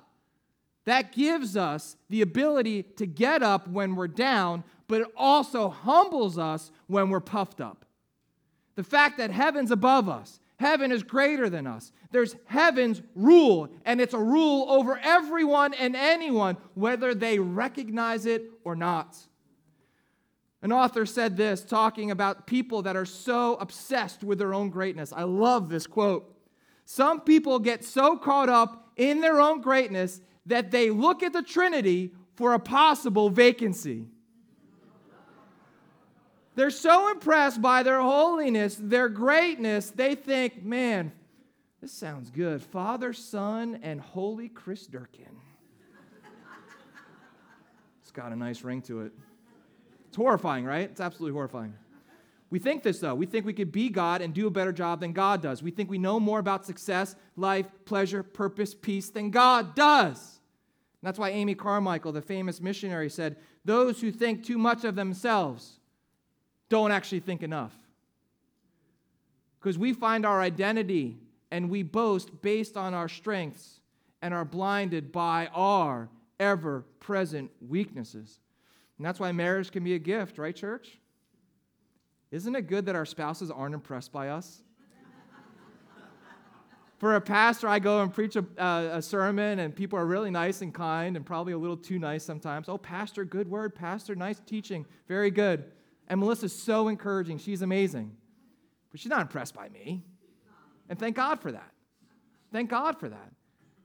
that 0.85 1.13
gives 1.13 1.55
us 1.55 1.95
the 2.09 2.21
ability 2.21 2.83
to 2.97 3.07
get 3.07 3.41
up 3.41 3.67
when 3.69 3.95
we're 3.95 4.07
down, 4.07 4.63
but 4.87 5.01
it 5.01 5.07
also 5.15 5.69
humbles 5.69 6.37
us 6.37 6.71
when 6.87 7.09
we're 7.09 7.21
puffed 7.21 7.61
up. 7.61 7.85
The 8.75 8.83
fact 8.83 9.17
that 9.17 9.31
heaven's 9.31 9.71
above 9.71 10.09
us, 10.09 10.40
heaven 10.61 10.91
is 10.91 11.03
greater 11.03 11.49
than 11.49 11.67
us. 11.67 11.91
There's 12.11 12.35
heaven's 12.45 13.01
rule, 13.15 13.67
and 13.83 13.99
it's 13.99 14.13
a 14.13 14.19
rule 14.19 14.67
over 14.69 14.99
everyone 15.03 15.73
and 15.73 15.95
anyone, 15.95 16.55
whether 16.75 17.13
they 17.13 17.39
recognize 17.39 18.25
it 18.25 18.43
or 18.63 18.75
not. 18.75 19.17
An 20.61 20.71
author 20.71 21.07
said 21.07 21.35
this, 21.35 21.63
talking 21.65 22.11
about 22.11 22.45
people 22.45 22.83
that 22.83 22.95
are 22.95 23.05
so 23.05 23.55
obsessed 23.55 24.23
with 24.23 24.37
their 24.37 24.53
own 24.53 24.69
greatness. 24.69 25.11
I 25.11 25.23
love 25.23 25.69
this 25.69 25.87
quote. 25.87 26.31
Some 26.85 27.21
people 27.21 27.57
get 27.57 27.83
so 27.83 28.15
caught 28.15 28.49
up 28.49 28.91
in 28.95 29.21
their 29.21 29.41
own 29.41 29.61
greatness 29.61 30.21
that 30.45 30.69
they 30.69 30.91
look 30.91 31.23
at 31.23 31.33
the 31.33 31.41
Trinity 31.41 32.11
for 32.35 32.53
a 32.53 32.59
possible 32.59 33.31
vacancy. 33.31 34.05
They're 36.55 36.69
so 36.69 37.11
impressed 37.11 37.61
by 37.61 37.83
their 37.83 38.01
holiness, 38.01 38.77
their 38.79 39.07
greatness, 39.07 39.89
they 39.89 40.15
think, 40.15 40.63
man, 40.63 41.13
this 41.79 41.93
sounds 41.93 42.29
good. 42.29 42.61
Father, 42.61 43.13
Son, 43.13 43.79
and 43.81 44.01
Holy 44.01 44.49
Chris 44.49 44.85
Durkin. 44.85 45.25
it's 48.01 48.11
got 48.11 48.31
a 48.31 48.35
nice 48.35 48.63
ring 48.63 48.81
to 48.83 49.01
it. 49.01 49.13
It's 50.07 50.17
horrifying, 50.17 50.65
right? 50.65 50.89
It's 50.89 50.99
absolutely 50.99 51.33
horrifying. 51.33 51.73
We 52.49 52.59
think 52.59 52.83
this, 52.83 52.99
though. 52.99 53.15
We 53.15 53.25
think 53.25 53.45
we 53.45 53.53
could 53.53 53.71
be 53.71 53.87
God 53.87 54.21
and 54.21 54.33
do 54.33 54.45
a 54.45 54.51
better 54.51 54.73
job 54.73 54.99
than 54.99 55.13
God 55.13 55.41
does. 55.41 55.63
We 55.63 55.71
think 55.71 55.89
we 55.89 55.97
know 55.97 56.19
more 56.19 56.39
about 56.39 56.65
success, 56.65 57.15
life, 57.37 57.65
pleasure, 57.85 58.23
purpose, 58.23 58.75
peace 58.75 59.09
than 59.09 59.31
God 59.31 59.73
does. 59.73 60.17
And 60.17 61.07
that's 61.07 61.17
why 61.17 61.29
Amy 61.29 61.55
Carmichael, 61.55 62.11
the 62.11 62.21
famous 62.21 62.59
missionary, 62.59 63.09
said, 63.09 63.37
Those 63.63 64.01
who 64.01 64.11
think 64.11 64.43
too 64.43 64.57
much 64.57 64.83
of 64.83 64.95
themselves 64.95 65.79
don't 66.71 66.91
actually 66.91 67.19
think 67.19 67.43
enough. 67.43 67.73
Because 69.59 69.77
we 69.77 69.91
find 69.91 70.25
our 70.25 70.39
identity 70.41 71.17
and 71.51 71.69
we 71.69 71.83
boast 71.83 72.41
based 72.41 72.77
on 72.77 72.93
our 72.93 73.09
strengths 73.09 73.81
and 74.21 74.33
are 74.33 74.45
blinded 74.45 75.11
by 75.11 75.47
our 75.53 76.07
ever 76.39 76.85
present 77.01 77.51
weaknesses. 77.67 78.39
And 78.97 79.05
that's 79.05 79.19
why 79.19 79.33
marriage 79.33 79.69
can 79.71 79.83
be 79.83 79.95
a 79.95 79.99
gift, 79.99 80.37
right, 80.37 80.55
church? 80.55 80.97
Isn't 82.31 82.55
it 82.55 82.67
good 82.67 82.85
that 82.85 82.95
our 82.95 83.05
spouses 83.05 83.51
aren't 83.51 83.75
impressed 83.75 84.13
by 84.13 84.29
us? 84.29 84.63
For 86.99 87.17
a 87.17 87.21
pastor, 87.21 87.67
I 87.67 87.79
go 87.79 88.01
and 88.01 88.13
preach 88.13 88.37
a, 88.37 88.45
uh, 88.57 88.91
a, 88.93 89.01
sermon, 89.01 89.59
and 89.59 89.75
people 89.75 89.99
are 89.99 90.05
really 90.05 90.31
nice 90.31 90.61
and 90.61 90.73
kind, 90.73 91.17
and 91.17 91.25
probably 91.25 91.51
a 91.51 91.57
little 91.57 91.75
too 91.75 91.99
nice 91.99 92.23
sometimes. 92.23 92.69
Oh, 92.69 92.77
pastor, 92.77 93.25
good 93.25 93.49
word. 93.49 93.75
Pastor, 93.75 94.15
nice 94.15 94.39
teaching. 94.45 94.85
Very 95.09 95.31
good. 95.31 95.65
And 96.11 96.19
Melissa's 96.19 96.53
so 96.53 96.89
encouraging. 96.89 97.37
She's 97.37 97.61
amazing. 97.61 98.11
But 98.91 98.99
she's 98.99 99.09
not 99.09 99.21
impressed 99.21 99.55
by 99.55 99.69
me. 99.69 100.03
And 100.89 100.99
thank 100.99 101.15
God 101.15 101.39
for 101.39 101.53
that. 101.53 101.71
Thank 102.51 102.69
God 102.69 102.99
for 102.99 103.07
that. 103.07 103.31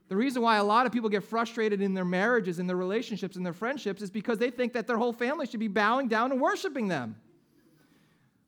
The 0.09 0.17
reason 0.17 0.41
why 0.41 0.57
a 0.57 0.63
lot 0.63 0.85
of 0.85 0.91
people 0.91 1.09
get 1.09 1.23
frustrated 1.23 1.81
in 1.81 1.93
their 1.93 2.03
marriages, 2.03 2.59
in 2.59 2.67
their 2.67 2.75
relationships, 2.75 3.37
in 3.37 3.43
their 3.43 3.53
friendships 3.53 4.01
is 4.01 4.11
because 4.11 4.39
they 4.39 4.49
think 4.49 4.73
that 4.73 4.87
their 4.87 4.97
whole 4.97 5.13
family 5.13 5.45
should 5.47 5.61
be 5.61 5.69
bowing 5.69 6.09
down 6.09 6.33
and 6.33 6.41
worshiping 6.41 6.89
them. 6.89 7.15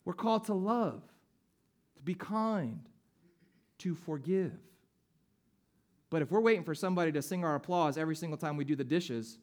We're 0.03 0.13
called 0.13 0.47
to 0.47 0.53
love, 0.53 1.01
to 1.95 2.03
be 2.03 2.15
kind, 2.15 2.81
to 3.77 3.95
forgive. 3.95 4.59
But 6.09 6.21
if 6.21 6.31
we're 6.31 6.41
waiting 6.41 6.65
for 6.65 6.75
somebody 6.75 7.13
to 7.13 7.21
sing 7.21 7.45
our 7.45 7.55
applause 7.55 7.97
every 7.97 8.17
single 8.17 8.37
time 8.37 8.57
we 8.57 8.65
do 8.65 8.75
the 8.75 8.83
dishes, 8.83 9.37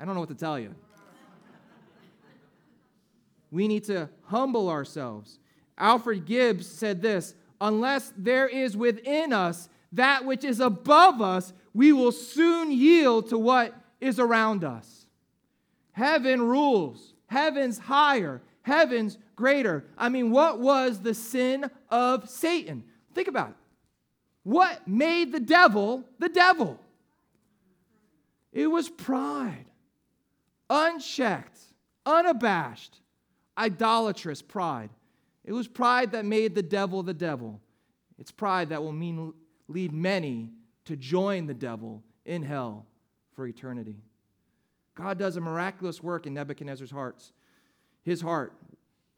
I 0.00 0.04
don't 0.04 0.14
know 0.14 0.20
what 0.20 0.30
to 0.30 0.34
tell 0.34 0.58
you. 0.58 0.74
We 3.50 3.68
need 3.68 3.84
to 3.84 4.08
humble 4.24 4.68
ourselves. 4.68 5.38
Alfred 5.78 6.24
Gibbs 6.24 6.66
said 6.66 7.02
this 7.02 7.34
unless 7.60 8.12
there 8.16 8.48
is 8.48 8.76
within 8.76 9.32
us 9.32 9.68
that 9.92 10.24
which 10.24 10.44
is 10.44 10.60
above 10.60 11.22
us, 11.22 11.52
we 11.74 11.92
will 11.92 12.12
soon 12.12 12.70
yield 12.70 13.28
to 13.30 13.38
what 13.38 13.74
is 14.00 14.18
around 14.18 14.64
us. 14.64 15.06
Heaven 15.92 16.42
rules, 16.42 17.14
heaven's 17.26 17.78
higher, 17.78 18.42
heaven's 18.62 19.16
greater. 19.36 19.84
I 19.96 20.08
mean, 20.08 20.30
what 20.30 20.60
was 20.60 21.00
the 21.00 21.14
sin 21.14 21.70
of 21.88 22.28
Satan? 22.28 22.84
Think 23.14 23.28
about 23.28 23.50
it. 23.50 23.56
What 24.42 24.86
made 24.86 25.32
the 25.32 25.40
devil 25.40 26.04
the 26.18 26.28
devil? 26.28 26.78
It 28.52 28.68
was 28.68 28.88
pride, 28.88 29.66
unchecked, 30.70 31.58
unabashed, 32.06 33.00
idolatrous 33.58 34.42
pride. 34.42 34.90
It 35.44 35.52
was 35.52 35.68
pride 35.68 36.12
that 36.12 36.24
made 36.24 36.54
the 36.54 36.62
devil 36.62 37.02
the 37.02 37.14
devil. 37.14 37.60
It's 38.18 38.30
pride 38.30 38.70
that 38.70 38.82
will 38.82 38.92
mean 38.92 39.32
lead 39.68 39.92
many 39.92 40.50
to 40.86 40.96
join 40.96 41.46
the 41.46 41.54
devil 41.54 42.02
in 42.24 42.42
hell 42.42 42.86
for 43.34 43.46
eternity. 43.46 43.96
God 44.94 45.18
does 45.18 45.36
a 45.36 45.40
miraculous 45.40 46.02
work 46.02 46.26
in 46.26 46.34
Nebuchadnezzar's 46.34 46.90
hearts, 46.90 47.32
his 48.02 48.22
heart. 48.22 48.54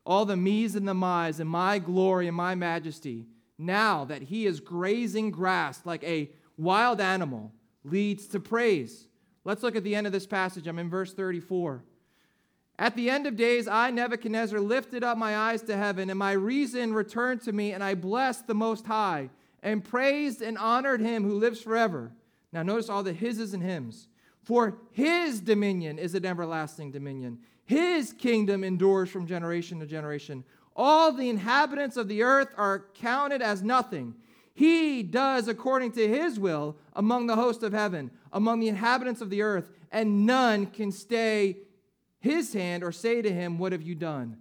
All 0.04 0.24
the 0.24 0.36
me's 0.36 0.74
and 0.74 0.88
the 0.88 0.94
my's 0.94 1.38
and 1.38 1.48
my 1.48 1.78
glory 1.78 2.26
and 2.26 2.36
my 2.36 2.54
majesty, 2.54 3.26
now 3.58 4.04
that 4.06 4.22
he 4.22 4.46
is 4.46 4.60
grazing 4.60 5.30
grass 5.30 5.82
like 5.84 6.02
a 6.04 6.30
wild 6.56 7.00
animal, 7.00 7.52
leads 7.84 8.26
to 8.28 8.40
praise. 8.40 9.08
Let's 9.44 9.62
look 9.62 9.76
at 9.76 9.84
the 9.84 9.94
end 9.94 10.06
of 10.06 10.12
this 10.12 10.26
passage. 10.26 10.66
I'm 10.66 10.78
in 10.78 10.90
verse 10.90 11.12
34. 11.14 11.84
At 12.78 12.94
the 12.94 13.10
end 13.10 13.26
of 13.26 13.36
days, 13.36 13.66
I, 13.66 13.90
Nebuchadnezzar, 13.90 14.60
lifted 14.60 15.02
up 15.02 15.18
my 15.18 15.36
eyes 15.36 15.62
to 15.62 15.76
heaven, 15.76 16.10
and 16.10 16.18
my 16.18 16.32
reason 16.32 16.94
returned 16.94 17.42
to 17.42 17.52
me, 17.52 17.72
and 17.72 17.82
I 17.82 17.94
blessed 17.94 18.46
the 18.46 18.54
Most 18.54 18.86
High, 18.86 19.30
and 19.62 19.84
praised 19.84 20.42
and 20.42 20.56
honored 20.56 21.00
him 21.00 21.24
who 21.24 21.38
lives 21.38 21.60
forever. 21.60 22.12
Now, 22.52 22.62
notice 22.62 22.88
all 22.88 23.02
the 23.02 23.14
hises 23.14 23.52
and 23.52 23.62
hymns. 23.62 24.06
For 24.44 24.78
his 24.92 25.40
dominion 25.40 25.98
is 25.98 26.14
an 26.14 26.24
everlasting 26.24 26.92
dominion, 26.92 27.40
his 27.66 28.12
kingdom 28.12 28.64
endures 28.64 29.10
from 29.10 29.26
generation 29.26 29.80
to 29.80 29.86
generation. 29.86 30.44
All 30.74 31.12
the 31.12 31.28
inhabitants 31.28 31.96
of 31.98 32.08
the 32.08 32.22
earth 32.22 32.48
are 32.56 32.86
counted 32.94 33.42
as 33.42 33.62
nothing. 33.62 34.14
He 34.54 35.02
does 35.02 35.48
according 35.48 35.92
to 35.92 36.08
his 36.08 36.38
will 36.38 36.76
among 36.94 37.26
the 37.26 37.36
host 37.36 37.62
of 37.62 37.72
heaven, 37.72 38.10
among 38.32 38.60
the 38.60 38.68
inhabitants 38.68 39.20
of 39.20 39.28
the 39.28 39.42
earth, 39.42 39.70
and 39.92 40.24
none 40.24 40.66
can 40.66 40.90
stay 40.92 41.58
his 42.20 42.52
hand 42.52 42.82
or 42.82 42.92
say 42.92 43.22
to 43.22 43.30
him, 43.30 43.58
What 43.58 43.72
have 43.72 43.82
you 43.82 43.94
done? 43.94 44.36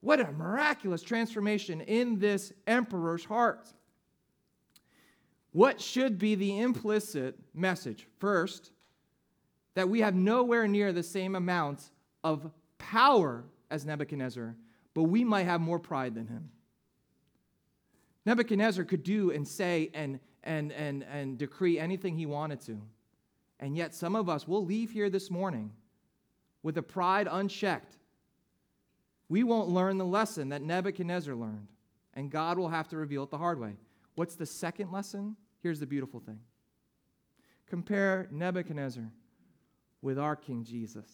What 0.00 0.20
a 0.20 0.30
miraculous 0.32 1.02
transformation 1.02 1.80
in 1.80 2.18
this 2.18 2.52
emperor's 2.66 3.24
heart. 3.24 3.68
What 5.52 5.80
should 5.80 6.18
be 6.18 6.34
the 6.34 6.60
implicit 6.60 7.38
message? 7.54 8.06
First, 8.18 8.72
that 9.74 9.88
we 9.88 10.00
have 10.00 10.14
nowhere 10.14 10.68
near 10.68 10.92
the 10.92 11.02
same 11.02 11.34
amount 11.34 11.90
of 12.22 12.50
power 12.78 13.44
as 13.70 13.84
Nebuchadnezzar, 13.84 14.54
but 14.94 15.04
we 15.04 15.24
might 15.24 15.44
have 15.44 15.60
more 15.60 15.78
pride 15.78 16.14
than 16.14 16.26
him. 16.26 16.50
Nebuchadnezzar 18.26 18.84
could 18.84 19.02
do 19.02 19.30
and 19.30 19.46
say 19.46 19.90
and, 19.94 20.18
and, 20.44 20.72
and, 20.72 21.04
and 21.04 21.38
decree 21.38 21.78
anything 21.78 22.16
he 22.16 22.26
wanted 22.26 22.60
to. 22.62 22.80
And 23.60 23.76
yet, 23.76 23.94
some 23.94 24.16
of 24.16 24.28
us 24.28 24.46
will 24.46 24.64
leave 24.64 24.90
here 24.90 25.08
this 25.08 25.30
morning 25.30 25.72
with 26.66 26.76
a 26.78 26.82
pride 26.82 27.28
unchecked. 27.30 27.96
We 29.28 29.44
won't 29.44 29.68
learn 29.68 29.98
the 29.98 30.04
lesson 30.04 30.48
that 30.48 30.62
Nebuchadnezzar 30.62 31.32
learned, 31.32 31.68
and 32.14 32.28
God 32.28 32.58
will 32.58 32.70
have 32.70 32.88
to 32.88 32.96
reveal 32.96 33.22
it 33.22 33.30
the 33.30 33.38
hard 33.38 33.60
way. 33.60 33.76
What's 34.16 34.34
the 34.34 34.46
second 34.46 34.90
lesson? 34.90 35.36
Here's 35.62 35.78
the 35.78 35.86
beautiful 35.86 36.18
thing 36.18 36.40
compare 37.68 38.26
Nebuchadnezzar 38.32 39.04
with 40.02 40.18
our 40.18 40.34
King 40.34 40.64
Jesus. 40.64 41.08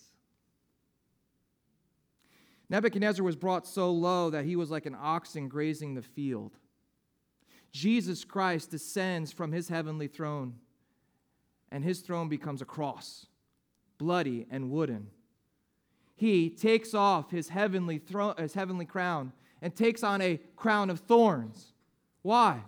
Nebuchadnezzar 2.71 3.23
was 3.23 3.37
brought 3.37 3.67
so 3.67 3.93
low 3.93 4.31
that 4.31 4.47
he 4.47 4.57
was 4.57 4.71
like 4.71 4.87
an 4.87 4.97
oxen 4.99 5.49
grazing 5.49 5.93
the 5.93 6.01
field. 6.01 6.57
Jesus 7.73 8.25
Christ 8.25 8.71
descends 8.71 9.33
from 9.33 9.53
his 9.53 9.69
heavenly 9.69 10.09
throne, 10.09 10.55
and 11.71 11.85
his 11.85 12.01
throne 12.01 12.31
becomes 12.31 12.63
a 12.63 12.67
cross, 12.67 13.27
bloody 13.99 14.47
and 14.51 14.71
wooden. 14.71 15.11
He 16.23 16.51
takes 16.51 16.95
off 16.95 17.33
his 17.33 17.49
heavenly, 17.49 17.99
throne, 17.99 18.35
his 18.39 18.55
heavenly 18.55 18.85
crown 18.85 19.33
and 19.61 19.75
takes 19.75 20.05
on 20.05 20.23
a 20.23 20.39
crown 20.55 20.89
of 20.89 21.01
thorns. 21.01 21.73
Why? 22.23 22.61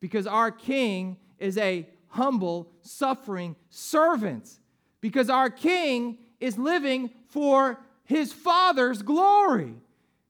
Because 0.00 0.26
our 0.26 0.50
king 0.50 1.18
is 1.38 1.58
a 1.58 1.86
humble, 2.08 2.70
suffering 2.80 3.56
servant. 3.68 4.58
Because 5.02 5.28
our 5.28 5.50
king 5.50 6.16
is 6.40 6.56
living 6.56 7.10
for 7.28 7.78
his 8.04 8.32
father's 8.32 9.02
glory. 9.02 9.74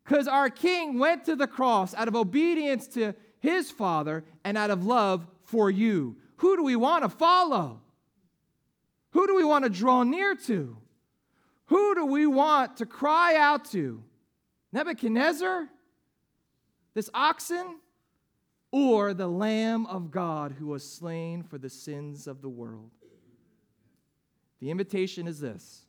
Because 0.02 0.26
our 0.26 0.50
king 0.50 0.98
went 0.98 1.24
to 1.26 1.36
the 1.36 1.46
cross 1.46 1.94
out 1.94 2.08
of 2.08 2.16
obedience 2.16 2.88
to 2.88 3.14
his 3.38 3.70
father 3.70 4.24
and 4.42 4.58
out 4.58 4.72
of 4.72 4.84
love 4.84 5.28
for 5.44 5.70
you. 5.70 6.16
Who 6.38 6.56
do 6.56 6.64
we 6.64 6.74
want 6.74 7.04
to 7.04 7.08
follow? 7.08 7.82
Who 9.12 9.28
do 9.28 9.36
we 9.36 9.44
want 9.44 9.62
to 9.62 9.70
draw 9.70 10.02
near 10.02 10.34
to? 10.34 10.81
Who 11.72 11.94
do 11.94 12.04
we 12.04 12.26
want 12.26 12.76
to 12.76 12.84
cry 12.86 13.34
out 13.34 13.64
to? 13.70 14.02
Nebuchadnezzar? 14.74 15.70
This 16.92 17.08
oxen? 17.14 17.78
Or 18.70 19.14
the 19.14 19.26
Lamb 19.26 19.86
of 19.86 20.10
God 20.10 20.52
who 20.58 20.66
was 20.66 20.86
slain 20.86 21.42
for 21.42 21.56
the 21.56 21.70
sins 21.70 22.26
of 22.26 22.42
the 22.42 22.48
world? 22.50 22.90
The 24.60 24.70
invitation 24.70 25.26
is 25.26 25.40
this 25.40 25.86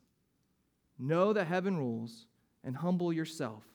Know 0.97 1.33
that 1.33 1.47
heaven 1.47 1.75
rules 1.75 2.27
and 2.63 2.77
humble 2.77 3.11
yourself. 3.11 3.65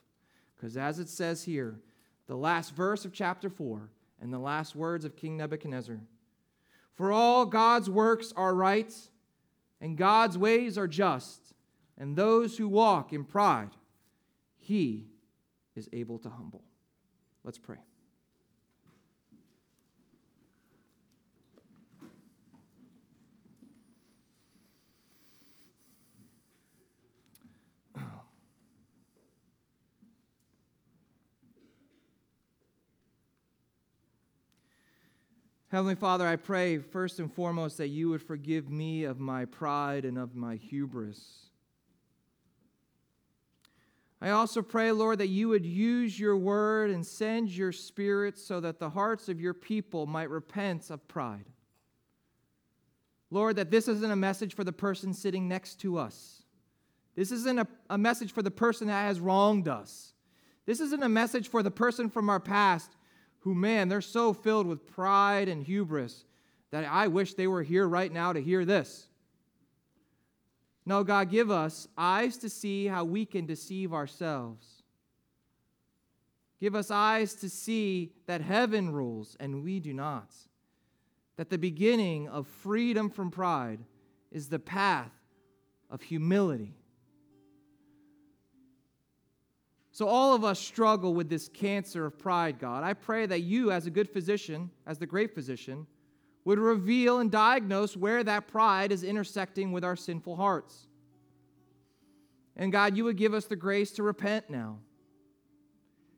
Because 0.55 0.77
as 0.77 0.97
it 0.97 1.09
says 1.09 1.43
here, 1.43 1.79
the 2.25 2.35
last 2.35 2.73
verse 2.73 3.05
of 3.05 3.13
chapter 3.13 3.51
4 3.51 3.87
and 4.19 4.33
the 4.33 4.39
last 4.39 4.75
words 4.75 5.05
of 5.05 5.15
King 5.15 5.37
Nebuchadnezzar 5.37 5.99
For 6.95 7.11
all 7.11 7.45
God's 7.45 7.87
works 7.87 8.33
are 8.35 8.55
right, 8.55 8.91
and 9.79 9.95
God's 9.95 10.39
ways 10.39 10.75
are 10.75 10.87
just 10.87 11.53
and 11.99 12.15
those 12.15 12.57
who 12.57 12.67
walk 12.69 13.11
in 13.11 13.25
pride, 13.25 13.71
he 14.57 15.09
is 15.75 15.89
able 15.91 16.17
to 16.19 16.29
humble. 16.29 16.63
Let's 17.43 17.57
pray. 17.57 17.75
Heavenly 35.69 35.95
Father, 35.95 36.25
I 36.25 36.37
pray 36.37 36.77
first 36.77 37.19
and 37.19 37.33
foremost 37.33 37.77
that 37.77 37.89
you 37.89 38.07
would 38.09 38.21
forgive 38.21 38.69
me 38.69 39.03
of 39.03 39.19
my 39.19 39.43
pride 39.43 40.05
and 40.05 40.17
of 40.17 40.33
my 40.33 40.55
hubris. 40.55 41.49
I 44.21 44.31
also 44.31 44.61
pray, 44.61 44.91
Lord, 44.91 45.19
that 45.19 45.27
you 45.27 45.47
would 45.49 45.65
use 45.65 46.19
your 46.19 46.35
word 46.35 46.91
and 46.91 47.05
send 47.05 47.49
your 47.49 47.71
spirit 47.71 48.37
so 48.37 48.59
that 48.59 48.79
the 48.79 48.89
hearts 48.89 49.29
of 49.29 49.39
your 49.39 49.53
people 49.53 50.05
might 50.05 50.29
repent 50.29 50.89
of 50.89 51.07
pride. 51.07 51.45
Lord, 53.31 53.55
that 53.55 53.71
this 53.71 53.87
isn't 53.87 54.11
a 54.11 54.15
message 54.15 54.55
for 54.55 54.63
the 54.63 54.73
person 54.73 55.13
sitting 55.13 55.47
next 55.47 55.75
to 55.81 55.97
us. 55.97 56.43
This 57.15 57.31
isn't 57.31 57.59
a, 57.59 57.67
a 57.89 57.97
message 57.97 58.33
for 58.33 58.41
the 58.41 58.51
person 58.51 58.87
that 58.87 59.03
has 59.03 59.19
wronged 59.19 59.67
us. 59.67 60.13
This 60.65 60.79
isn't 60.79 61.03
a 61.03 61.09
message 61.09 61.47
for 61.47 61.63
the 61.63 61.71
person 61.71 62.09
from 62.09 62.29
our 62.29 62.39
past 62.39 62.91
who, 63.39 63.55
man, 63.55 63.87
they're 63.87 64.01
so 64.01 64.33
filled 64.33 64.67
with 64.67 64.87
pride 64.87 65.47
and 65.47 65.63
hubris 65.63 66.25
that 66.71 66.85
I 66.85 67.07
wish 67.07 67.33
they 67.33 67.47
were 67.47 67.63
here 67.63 67.87
right 67.87 68.11
now 68.11 68.33
to 68.33 68.41
hear 68.41 68.65
this. 68.65 69.08
No, 70.89 71.03
God, 71.03 71.29
give 71.29 71.51
us 71.51 71.87
eyes 71.95 72.35
to 72.37 72.49
see 72.49 72.87
how 72.87 73.03
we 73.03 73.23
can 73.23 73.45
deceive 73.45 73.93
ourselves. 73.93 74.81
Give 76.59 76.73
us 76.73 76.89
eyes 76.89 77.35
to 77.35 77.47
see 77.47 78.13
that 78.25 78.41
heaven 78.41 78.91
rules 78.91 79.37
and 79.39 79.63
we 79.63 79.79
do 79.79 79.93
not. 79.93 80.33
That 81.35 81.51
the 81.51 81.59
beginning 81.59 82.27
of 82.27 82.47
freedom 82.47 83.11
from 83.11 83.29
pride 83.29 83.81
is 84.31 84.49
the 84.49 84.57
path 84.57 85.11
of 85.91 86.01
humility. 86.01 86.73
So, 89.91 90.07
all 90.07 90.33
of 90.33 90.43
us 90.43 90.57
struggle 90.57 91.13
with 91.13 91.29
this 91.29 91.49
cancer 91.49 92.07
of 92.07 92.17
pride, 92.17 92.57
God. 92.57 92.83
I 92.83 92.95
pray 92.95 93.27
that 93.27 93.41
you, 93.41 93.71
as 93.71 93.85
a 93.85 93.91
good 93.91 94.09
physician, 94.09 94.71
as 94.87 94.97
the 94.97 95.05
great 95.05 95.35
physician, 95.35 95.85
would 96.45 96.59
reveal 96.59 97.19
and 97.19 97.31
diagnose 97.31 97.95
where 97.95 98.23
that 98.23 98.47
pride 98.47 98.91
is 98.91 99.03
intersecting 99.03 99.71
with 99.71 99.83
our 99.83 99.95
sinful 99.95 100.35
hearts. 100.35 100.87
And 102.55 102.71
God, 102.71 102.97
you 102.97 103.03
would 103.05 103.17
give 103.17 103.33
us 103.33 103.45
the 103.45 103.55
grace 103.55 103.91
to 103.91 104.03
repent 104.03 104.49
now, 104.49 104.79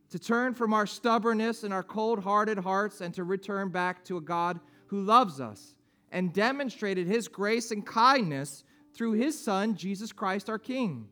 to 0.09 0.19
turn 0.19 0.53
from 0.53 0.73
our 0.73 0.87
stubbornness 0.87 1.63
and 1.63 1.73
our 1.73 1.83
cold 1.83 2.23
hearted 2.23 2.57
hearts, 2.57 3.01
and 3.01 3.13
to 3.13 3.23
return 3.23 3.69
back 3.69 4.03
to 4.05 4.17
a 4.17 4.21
God 4.21 4.59
who 4.87 5.01
loves 5.01 5.39
us 5.39 5.75
and 6.11 6.33
demonstrated 6.33 7.07
his 7.07 7.27
grace 7.27 7.71
and 7.71 7.85
kindness 7.85 8.63
through 8.93 9.13
his 9.13 9.41
Son, 9.41 9.75
Jesus 9.75 10.11
Christ, 10.11 10.49
our 10.49 10.59
King. 10.59 11.07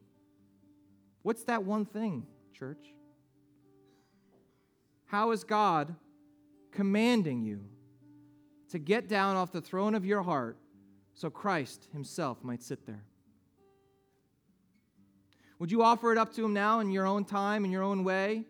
What's 1.21 1.43
that 1.45 1.63
one 1.63 1.85
thing, 1.85 2.25
church? 2.53 2.93
How 5.05 5.31
is 5.31 5.43
God 5.43 5.95
commanding 6.71 7.41
you? 7.41 7.65
To 8.69 8.79
get 8.79 9.07
down 9.07 9.35
off 9.35 9.51
the 9.51 9.61
throne 9.61 9.95
of 9.95 10.05
your 10.05 10.23
heart 10.23 10.57
so 11.13 11.29
Christ 11.29 11.87
himself 11.91 12.43
might 12.43 12.63
sit 12.63 12.85
there. 12.85 13.03
Would 15.59 15.71
you 15.71 15.83
offer 15.83 16.11
it 16.11 16.17
up 16.17 16.33
to 16.35 16.45
him 16.45 16.53
now 16.53 16.79
in 16.79 16.89
your 16.89 17.05
own 17.05 17.25
time, 17.25 17.65
in 17.65 17.71
your 17.71 17.83
own 17.83 18.03
way? 18.03 18.45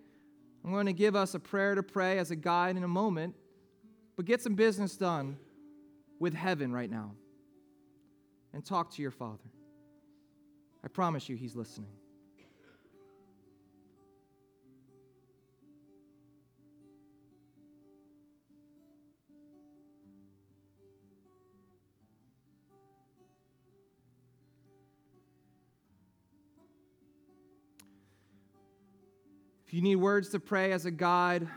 I'm 0.63 0.71
going 0.71 0.85
to 0.85 0.93
give 0.93 1.15
us 1.15 1.33
a 1.33 1.39
prayer 1.39 1.73
to 1.73 1.81
pray 1.81 2.19
as 2.19 2.31
a 2.31 2.35
guide 2.35 2.77
in 2.77 2.83
a 2.83 2.87
moment, 2.87 3.35
but 4.15 4.25
get 4.25 4.41
some 4.41 4.53
business 4.53 4.95
done 4.95 5.37
with 6.19 6.33
heaven 6.33 6.71
right 6.71 6.91
now 6.91 7.13
and 8.53 8.63
talk 8.63 8.91
to 8.91 9.01
your 9.01 9.11
Father. 9.11 9.49
I 10.83 10.87
promise 10.87 11.27
you, 11.29 11.35
He's 11.35 11.55
listening. 11.55 11.98
If 29.69 29.75
you 29.75 29.83
need 29.83 29.97
words 29.97 30.29
to 30.29 30.39
pray 30.39 30.71
as 30.71 30.85
a 30.85 30.89
guide, 30.89 31.47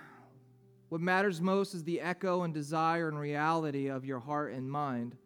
what 0.90 1.00
matters 1.00 1.40
most 1.40 1.72
is 1.72 1.82
the 1.82 2.02
echo 2.02 2.42
and 2.42 2.52
desire 2.52 3.08
and 3.08 3.18
reality 3.18 3.88
of 3.88 4.04
your 4.04 4.18
heart 4.18 4.52
and 4.52 4.70
mind. 4.70 5.16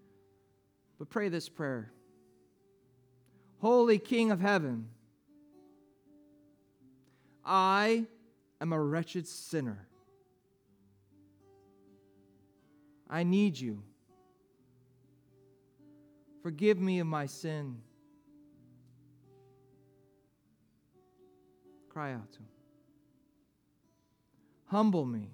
But 0.97 1.11
pray 1.11 1.29
this 1.29 1.49
prayer 1.49 1.91
Holy 3.59 3.99
King 3.99 4.31
of 4.31 4.41
heaven, 4.41 4.89
I 7.45 8.07
am 8.61 8.73
a 8.73 8.81
wretched 8.81 9.27
sinner. 9.27 9.89
I 13.11 13.25
need 13.25 13.59
you. 13.59 13.83
Forgive 16.45 16.79
me 16.79 17.01
of 17.01 17.09
my 17.09 17.27
sin. 17.27 17.79
Cry 21.89 22.13
out 22.13 22.31
to 22.31 22.39
him. 22.39 22.56
Humble 24.67 25.05
me. 25.05 25.31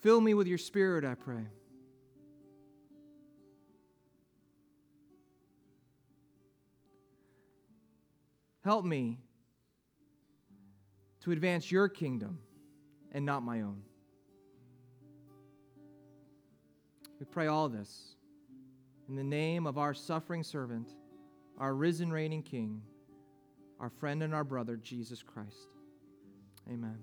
Fill 0.00 0.20
me 0.20 0.34
with 0.34 0.46
your 0.46 0.58
spirit, 0.58 1.04
I 1.04 1.14
pray. 1.14 1.46
Help 8.64 8.84
me 8.84 9.18
to 11.20 11.32
advance 11.32 11.70
your 11.70 11.88
kingdom 11.88 12.38
and 13.12 13.24
not 13.24 13.42
my 13.42 13.62
own. 13.62 13.82
We 17.20 17.26
pray 17.26 17.46
all 17.46 17.68
this 17.68 18.16
in 19.08 19.14
the 19.14 19.24
name 19.24 19.66
of 19.66 19.78
our 19.78 19.94
suffering 19.94 20.42
servant, 20.42 20.92
our 21.58 21.74
risen, 21.74 22.12
reigning 22.12 22.42
King, 22.42 22.82
our 23.80 23.90
friend 23.90 24.22
and 24.22 24.34
our 24.34 24.44
brother, 24.44 24.76
Jesus 24.76 25.22
Christ. 25.22 25.68
Amen. 26.68 26.98